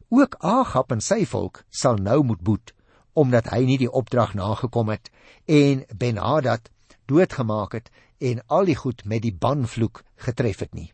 Ook 0.10 0.39
Agab 0.41 0.91
en 0.91 1.02
sy 1.02 1.26
volk 1.30 1.63
sal 1.69 2.02
nou 2.02 2.24
moet 2.26 2.41
boet 2.41 2.74
omdat 3.19 3.50
hy 3.52 3.63
nie 3.67 3.78
die 3.82 3.91
opdrag 3.91 4.36
nagekom 4.38 4.89
het 4.93 5.10
en 5.45 5.84
Ben-Hadad 5.98 6.69
doodgemaak 7.10 7.76
het 7.78 7.89
en 8.19 8.41
al 8.48 8.69
die 8.69 8.78
goed 8.80 9.04
met 9.06 9.24
die 9.26 9.34
banvloek 9.34 10.04
getref 10.26 10.63
het 10.65 10.74
nie. 10.74 10.91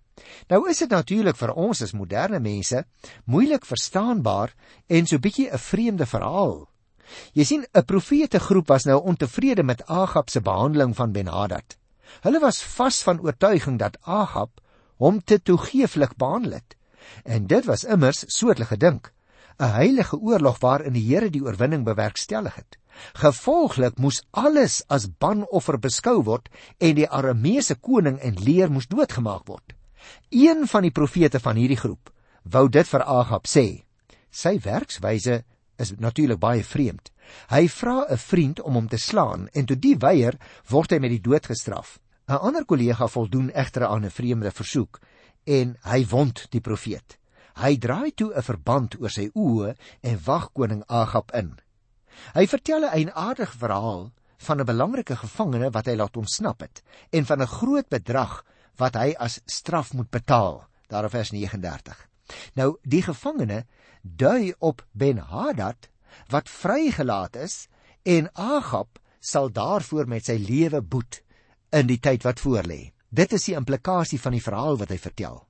Nou 0.48 0.62
is 0.72 0.78
dit 0.84 0.90
natuurlik 0.90 1.38
vir 1.40 1.52
ons 1.54 1.82
as 1.82 1.94
moderne 1.98 2.40
mense 2.40 2.84
moeilik 3.26 3.66
verstaanbaar 3.66 4.54
en 4.88 5.10
so 5.10 5.20
bietjie 5.20 5.50
'n 5.52 5.64
vreemde 5.70 6.06
verhaal. 6.06 6.70
Jy 7.34 7.44
sien 7.44 7.66
'n 7.74 7.86
profete 7.86 8.40
groep 8.40 8.68
was 8.68 8.86
nou 8.86 9.00
ontevrede 9.02 9.64
met 9.64 9.86
Agab 9.88 10.30
se 10.30 10.42
behandeling 10.42 10.96
van 10.96 11.12
Ben-Hadad. 11.12 11.78
Hulle 12.22 12.40
was 12.40 12.64
vas 12.64 13.04
van 13.04 13.20
oortuiging 13.20 13.80
dat 13.80 13.98
Agab 14.02 14.62
hom 14.98 15.24
te 15.24 15.42
toegeeflik 15.42 16.16
behandel 16.16 16.52
het. 16.52 16.76
En 17.24 17.48
dit 17.48 17.66
was 17.66 17.84
immers 17.84 18.24
so 18.28 18.48
het 18.48 18.58
hulle 18.58 18.68
gedink, 18.68 19.14
'n 19.60 19.76
heilige 19.80 20.18
oorlog 20.18 20.60
waarin 20.60 20.94
die 20.94 21.08
Here 21.14 21.30
die 21.30 21.44
oorwinning 21.44 21.84
bewerkstellig 21.84 22.56
het. 22.56 22.78
Gevolglik 23.14 23.98
moes 23.98 24.24
alles 24.32 24.84
as 24.88 25.08
banoffer 25.20 25.80
beskou 25.80 26.24
word 26.24 26.50
en 26.78 26.96
die 26.96 27.10
Arameese 27.10 27.76
koning 27.76 28.20
en 28.20 28.44
leer 28.44 28.72
moes 28.72 28.88
doodgemaak 28.88 29.48
word. 29.48 29.75
Een 30.30 30.68
van 30.68 30.82
die 30.82 30.92
profete 30.92 31.40
van 31.40 31.56
hierdie 31.56 31.80
groep 31.80 32.12
wou 32.44 32.70
dit 32.70 32.88
vir 32.88 33.04
Agab 33.04 33.48
sê. 33.48 33.84
Sy 34.30 34.60
werkswyse 34.62 35.44
is 35.82 35.92
natuurlik 35.98 36.40
baie 36.40 36.64
vreemd. 36.64 37.12
Hy 37.50 37.68
vra 37.68 38.06
'n 38.10 38.18
vriend 38.18 38.62
om 38.62 38.74
hom 38.74 38.88
te 38.88 38.98
slaan 38.98 39.48
en 39.54 39.66
toe 39.66 39.76
die 39.76 39.98
weier, 39.98 40.38
word 40.70 40.92
hy 40.92 41.00
met 41.00 41.10
die 41.10 41.22
dood 41.22 41.46
gestraf. 41.46 42.00
'n 42.28 42.34
Ander 42.42 42.66
kollega 42.66 43.08
voldoen 43.08 43.52
egter 43.52 43.86
aan 43.86 44.06
'n 44.06 44.10
vreemde 44.10 44.52
versoek 44.52 45.00
en 45.44 45.78
hy 45.82 46.06
wond 46.06 46.48
die 46.50 46.62
profeet. 46.62 47.18
Hy 47.56 47.78
draai 47.78 48.12
toe 48.12 48.34
'n 48.34 48.42
verband 48.42 48.96
oor 49.02 49.10
sy 49.10 49.30
oë 49.34 49.76
en 50.02 50.20
wag 50.26 50.52
koning 50.54 50.84
Agab 50.88 51.32
in. 51.32 51.60
Hy 52.34 52.48
vertel 52.48 52.84
'n 52.84 52.94
eienaardige 52.98 53.58
verhaal 53.58 54.12
van 54.38 54.60
'n 54.60 54.66
belangrike 54.66 55.16
gevangene 55.16 55.70
wat 55.72 55.86
hy 55.86 55.96
laat 55.96 56.18
ontsnap 56.18 56.60
het 56.62 56.84
en 57.12 57.26
van 57.26 57.42
'n 57.42 57.48
groot 57.48 57.90
bedrag 57.90 58.44
wat 58.78 58.96
hy 58.96 59.14
as 59.20 59.40
straf 59.46 59.94
moet 59.94 60.10
betaal. 60.10 60.64
Daar 60.88 61.04
in 61.04 61.10
vers 61.10 61.32
39. 61.32 61.98
Nou 62.54 62.78
die 62.84 63.02
gevangene 63.02 63.66
dui 64.02 64.54
op 64.60 64.86
Ben-Hadad 64.92 65.90
wat 66.30 66.50
vrygelaat 66.50 67.36
is 67.36 67.68
en 68.04 68.30
Agab 68.34 69.00
sal 69.20 69.50
daarvoor 69.52 70.08
met 70.08 70.26
sy 70.30 70.38
lewe 70.38 70.82
boet 70.82 71.22
in 71.74 71.90
die 71.90 72.00
tyd 72.00 72.24
wat 72.24 72.40
voorlê. 72.40 72.94
Dit 73.10 73.34
is 73.34 73.48
die 73.50 73.56
implikasie 73.58 74.20
van 74.22 74.36
die 74.36 74.44
verhaal 74.44 74.78
wat 74.78 74.92
hy 74.94 75.00
vertel. 75.02 75.42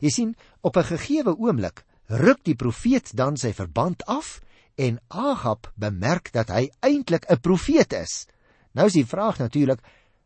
Jy 0.00 0.10
sien, 0.10 0.36
op 0.60 0.76
'n 0.76 0.90
gegeewe 0.96 1.36
oomblik 1.36 1.84
ruk 2.06 2.44
die 2.44 2.56
profeet 2.56 3.12
dan 3.16 3.36
sy 3.36 3.52
verband 3.52 4.04
af 4.06 4.40
en 4.74 4.98
Agab 5.08 5.72
bemerk 5.76 6.32
dat 6.32 6.48
hy 6.48 6.70
eintlik 6.80 7.24
'n 7.28 7.40
profeet 7.40 7.92
is. 7.92 8.26
Nou 8.72 8.86
is 8.86 8.92
die 8.92 9.06
vraag 9.06 9.38
natuurlik, 9.38 9.80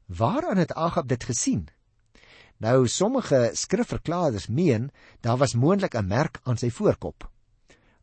waaraan 0.07 0.57
het 0.57 0.73
Agab 0.73 1.09
dit 1.09 1.25
gesien? 1.25 1.69
Nou 2.63 2.89
sommige 2.89 3.51
skrifverklaarders 3.53 4.47
meen 4.49 4.91
daar 5.21 5.37
was 5.37 5.55
moontlik 5.55 5.95
'n 5.95 6.07
merk 6.07 6.41
aan 6.43 6.57
sy 6.57 6.71
voorkop. 6.71 7.31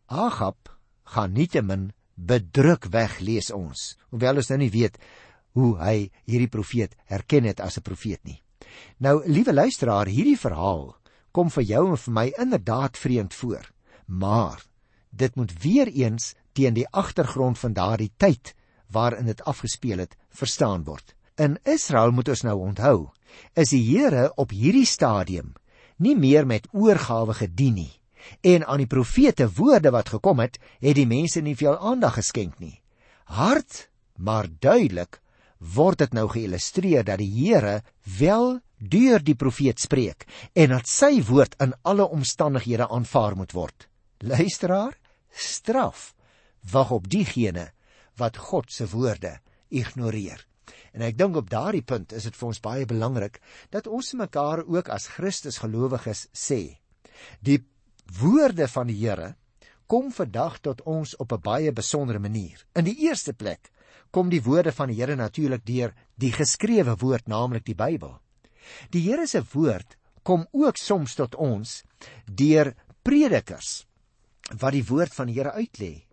Agab 0.06 0.78
gaan 1.04 1.32
nietemin 1.32 1.92
bedruk 2.16 2.86
weg 2.86 3.20
lees 3.20 3.52
ons, 3.52 3.98
hoewel 4.10 4.36
ons 4.36 4.50
nou 4.50 4.58
nie 4.58 4.72
weet 4.72 4.98
hoe 5.52 5.78
hy 5.78 6.12
hierdie 6.26 6.50
profeet 6.52 6.96
herken 7.06 7.44
het 7.44 7.60
as 7.60 7.78
'n 7.78 7.82
profeet 7.82 8.24
nie. 8.24 8.42
Nou, 8.98 9.28
liewe 9.28 9.54
luisteraar, 9.54 10.08
hierdie 10.08 10.38
verhaal 10.38 10.96
kom 11.32 11.50
vir 11.50 11.64
jou 11.64 11.90
en 11.90 11.98
vir 11.98 12.14
my 12.14 12.34
inderdaad 12.38 12.98
vreemd 12.98 13.34
voor, 13.34 13.72
maar 14.06 14.66
dit 15.10 15.36
moet 15.36 15.52
weer 15.64 15.88
eens 15.88 16.36
teen 16.54 16.74
die 16.74 16.88
agtergrond 16.88 17.60
van 17.60 17.74
daardie 17.74 18.12
tyd 18.18 18.54
waarin 18.92 19.26
dit 19.26 19.44
afgespeel 19.44 19.98
het 19.98 20.18
verstaan 20.30 20.84
word. 20.84 21.16
In 21.36 21.58
Israel 21.64 22.12
moet 22.12 22.28
ons 22.28 22.42
nou 22.42 22.58
onthou, 22.60 23.12
is 23.54 23.74
die 23.74 23.84
Here 23.84 24.32
op 24.36 24.52
hierdie 24.52 24.86
stadium 24.86 25.54
nie 26.02 26.16
meer 26.18 26.48
met 26.50 26.68
oorgawe 26.74 27.34
gedien 27.38 27.76
nie. 27.78 27.92
En 28.42 28.66
aan 28.66 28.82
die 28.82 28.90
profete 28.90 29.48
woorde 29.58 29.92
wat 29.94 30.10
gekom 30.14 30.40
het, 30.42 30.58
het 30.82 30.96
die 30.98 31.08
mense 31.10 31.42
nie 31.42 31.56
veel 31.58 31.78
aandag 31.78 32.18
geskenk 32.20 32.60
nie. 32.60 32.82
Hard, 33.26 33.90
maar 34.18 34.50
duidelik 34.60 35.22
word 35.62 36.02
dit 36.02 36.14
nou 36.18 36.28
geillustreer 36.30 37.06
dat 37.06 37.22
die 37.22 37.30
Here 37.30 37.82
wel 38.18 38.60
deur 38.82 39.22
die 39.22 39.38
profeet 39.38 39.80
spreek 39.80 40.26
en 40.58 40.74
dat 40.74 40.90
sy 40.90 41.22
woord 41.28 41.54
in 41.62 41.76
alle 41.86 42.08
omstandighede 42.10 42.88
aanvaar 42.90 43.38
moet 43.38 43.54
word. 43.54 43.88
Luisteraar, 44.26 44.98
straf 45.30 46.14
wag 46.72 46.92
op 46.92 47.10
diegene 47.10 47.72
wat 48.18 48.38
God 48.38 48.72
se 48.74 48.90
woorde 48.90 49.38
ignoreer. 49.70 50.46
En 50.92 51.02
ek 51.02 51.18
dink 51.18 51.38
op 51.40 51.50
daardie 51.50 51.84
punt 51.88 52.14
is 52.14 52.28
dit 52.28 52.36
vir 52.36 52.48
ons 52.48 52.64
baie 52.64 52.86
belangrik 52.86 53.40
dat 53.72 53.88
ons 53.88 54.14
mekaar 54.20 54.66
ook 54.68 54.90
as 54.90 55.08
Christus 55.16 55.62
gelowiges 55.64 56.28
sê. 56.36 56.78
Die 57.40 57.62
woorde 58.20 58.68
van 58.68 58.88
die 58.92 59.00
Here 59.00 59.36
kom 59.88 60.12
vandag 60.12 60.60
tot 60.64 60.82
ons 60.88 61.16
op 61.20 61.32
'n 61.34 61.42
baie 61.42 61.72
besondere 61.72 62.20
manier. 62.20 62.66
In 62.76 62.86
die 62.86 62.98
eerste 63.08 63.34
plek 63.34 63.72
kom 64.12 64.30
die 64.30 64.44
woorde 64.44 64.72
van 64.72 64.88
die 64.88 65.00
Here 65.00 65.16
natuurlik 65.16 65.66
deur 65.66 65.94
die 66.16 66.32
geskrewe 66.32 66.96
woord, 66.98 67.28
naamlik 67.28 67.66
die 67.66 67.76
Bybel. 67.76 68.20
Die 68.90 69.02
Here 69.02 69.28
se 69.28 69.44
woord 69.54 69.98
kom 70.24 70.48
ook 70.52 70.78
soms 70.78 71.16
tot 71.16 71.36
ons 71.36 71.84
deur 72.26 72.76
predikers 73.04 73.86
wat 74.60 74.74
die 74.74 74.86
woord 74.86 75.14
van 75.14 75.28
die 75.28 75.40
Here 75.40 75.52
uitlê 75.52 76.11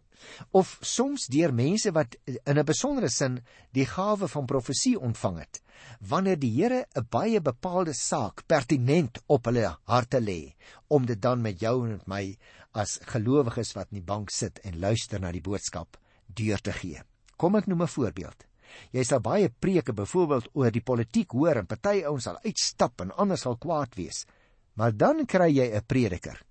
of 0.51 0.79
soms 0.83 1.27
deur 1.27 1.53
mense 1.53 1.93
wat 1.93 2.17
in 2.27 2.59
'n 2.59 2.65
besondere 2.65 3.09
sin 3.09 3.41
die 3.73 3.87
gawe 3.87 4.29
van 4.29 4.47
profesie 4.47 4.99
ontvang 4.99 5.39
het 5.39 5.63
wanneer 6.01 6.39
die 6.39 6.51
Here 6.51 6.87
'n 6.97 7.07
baie 7.11 7.41
bepaalde 7.41 7.93
saak 7.95 8.47
pertinent 8.47 9.19
op 9.27 9.45
hulle 9.45 9.77
harte 9.85 10.21
lê 10.21 10.55
om 10.89 11.07
dit 11.07 11.21
dan 11.21 11.43
met 11.43 11.61
jou 11.61 11.85
en 11.85 11.91
met 11.91 12.07
my 12.07 12.39
as 12.73 12.99
gelowiges 13.03 13.75
wat 13.75 13.89
in 13.91 14.01
die 14.01 14.07
bank 14.07 14.31
sit 14.31 14.59
en 14.59 14.81
luister 14.81 15.21
na 15.21 15.33
die 15.33 15.43
boodskap 15.43 15.97
deur 16.27 16.59
te 16.59 16.73
gee. 16.73 17.03
Kom 17.37 17.57
ek 17.57 17.67
noem 17.67 17.83
'n 17.83 17.95
voorbeeld. 17.97 18.45
Jy 18.93 19.05
sal 19.05 19.21
baie 19.21 19.49
preke 19.49 19.93
byvoorbeeld 19.93 20.49
oor 20.53 20.71
die 20.71 20.85
politiek 20.85 21.31
hoor 21.31 21.57
en 21.57 21.67
party 21.67 22.03
ouens 22.05 22.25
sal 22.25 22.39
uitstap 22.45 23.01
en 23.01 23.11
ander 23.17 23.39
sal 23.39 23.57
kwaad 23.57 23.95
wees. 23.95 24.27
Maar 24.75 24.97
dan 24.97 25.27
kry 25.27 25.51
jy 25.51 25.75
'n 25.75 25.87
prediker 25.87 26.43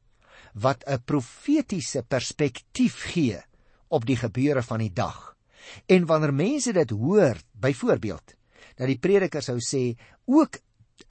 wat 0.53 0.83
'n 0.87 1.03
profetiese 1.05 2.03
perspektief 2.03 3.13
gee 3.13 3.41
op 3.87 4.05
die 4.05 4.17
gebeure 4.17 4.63
van 4.63 4.83
die 4.83 4.93
dag. 4.93 5.35
En 5.85 6.05
wanneer 6.05 6.33
mense 6.33 6.73
dit 6.73 6.89
hoor, 6.89 7.37
byvoorbeeld, 7.51 8.35
dat 8.77 8.87
die 8.87 8.99
prediker 8.99 9.43
sou 9.43 9.57
sê 9.63 9.97
ook 10.25 10.59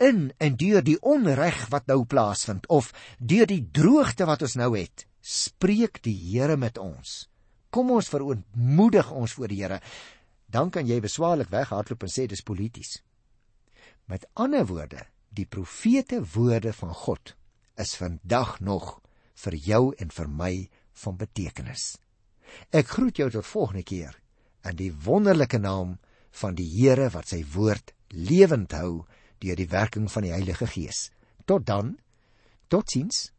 in 0.02 0.32
en 0.42 0.56
deur 0.58 0.82
die 0.84 0.98
onreg 1.00 1.66
wat 1.72 1.86
nou 1.90 2.04
plaasvind 2.04 2.66
of 2.72 2.92
deur 3.18 3.46
die 3.46 3.62
droogte 3.72 4.26
wat 4.26 4.42
ons 4.42 4.56
nou 4.58 4.72
het, 4.76 5.06
spreek 5.20 6.02
die 6.04 6.16
Here 6.16 6.56
met 6.56 6.78
ons. 6.78 7.26
Kom 7.70 7.90
ons 7.90 8.08
verootmoedig 8.08 9.10
ons 9.10 9.32
voor 9.36 9.50
die 9.50 9.62
Here. 9.62 9.80
Dan 10.46 10.70
kan 10.70 10.86
jy 10.86 11.00
beswaarlik 11.02 11.50
weghardloop 11.50 12.06
en 12.06 12.12
sê 12.12 12.26
dis 12.30 12.44
polities. 12.46 13.00
Met 14.06 14.28
ander 14.34 14.66
woorde, 14.66 15.02
die 15.34 15.46
profete 15.46 16.22
woorde 16.34 16.72
van 16.72 16.94
God 16.94 17.34
is 17.76 17.96
vandag 17.98 18.60
nog 18.60 19.00
vir 19.42 19.56
jou 19.58 19.82
en 19.98 20.12
vir 20.14 20.28
my 20.30 20.52
van 21.02 21.18
betekenis. 21.18 21.96
Ek 22.70 22.88
groet 22.96 23.18
jou 23.20 23.30
tot 23.30 23.46
volgende 23.46 23.82
keer 23.86 24.16
in 24.66 24.76
die 24.78 24.92
wonderlike 25.04 25.58
naam 25.62 25.98
van 26.40 26.56
die 26.58 26.68
Here 26.68 27.08
wat 27.14 27.30
sy 27.32 27.42
woord 27.54 27.94
lewend 28.10 28.74
hou 28.76 29.06
deur 29.42 29.58
die 29.58 29.70
werking 29.70 30.08
van 30.10 30.26
die 30.26 30.34
Heilige 30.34 30.66
Gees. 30.66 31.10
Tot 31.44 31.66
dan. 31.66 31.96
Totsiens. 32.68 33.30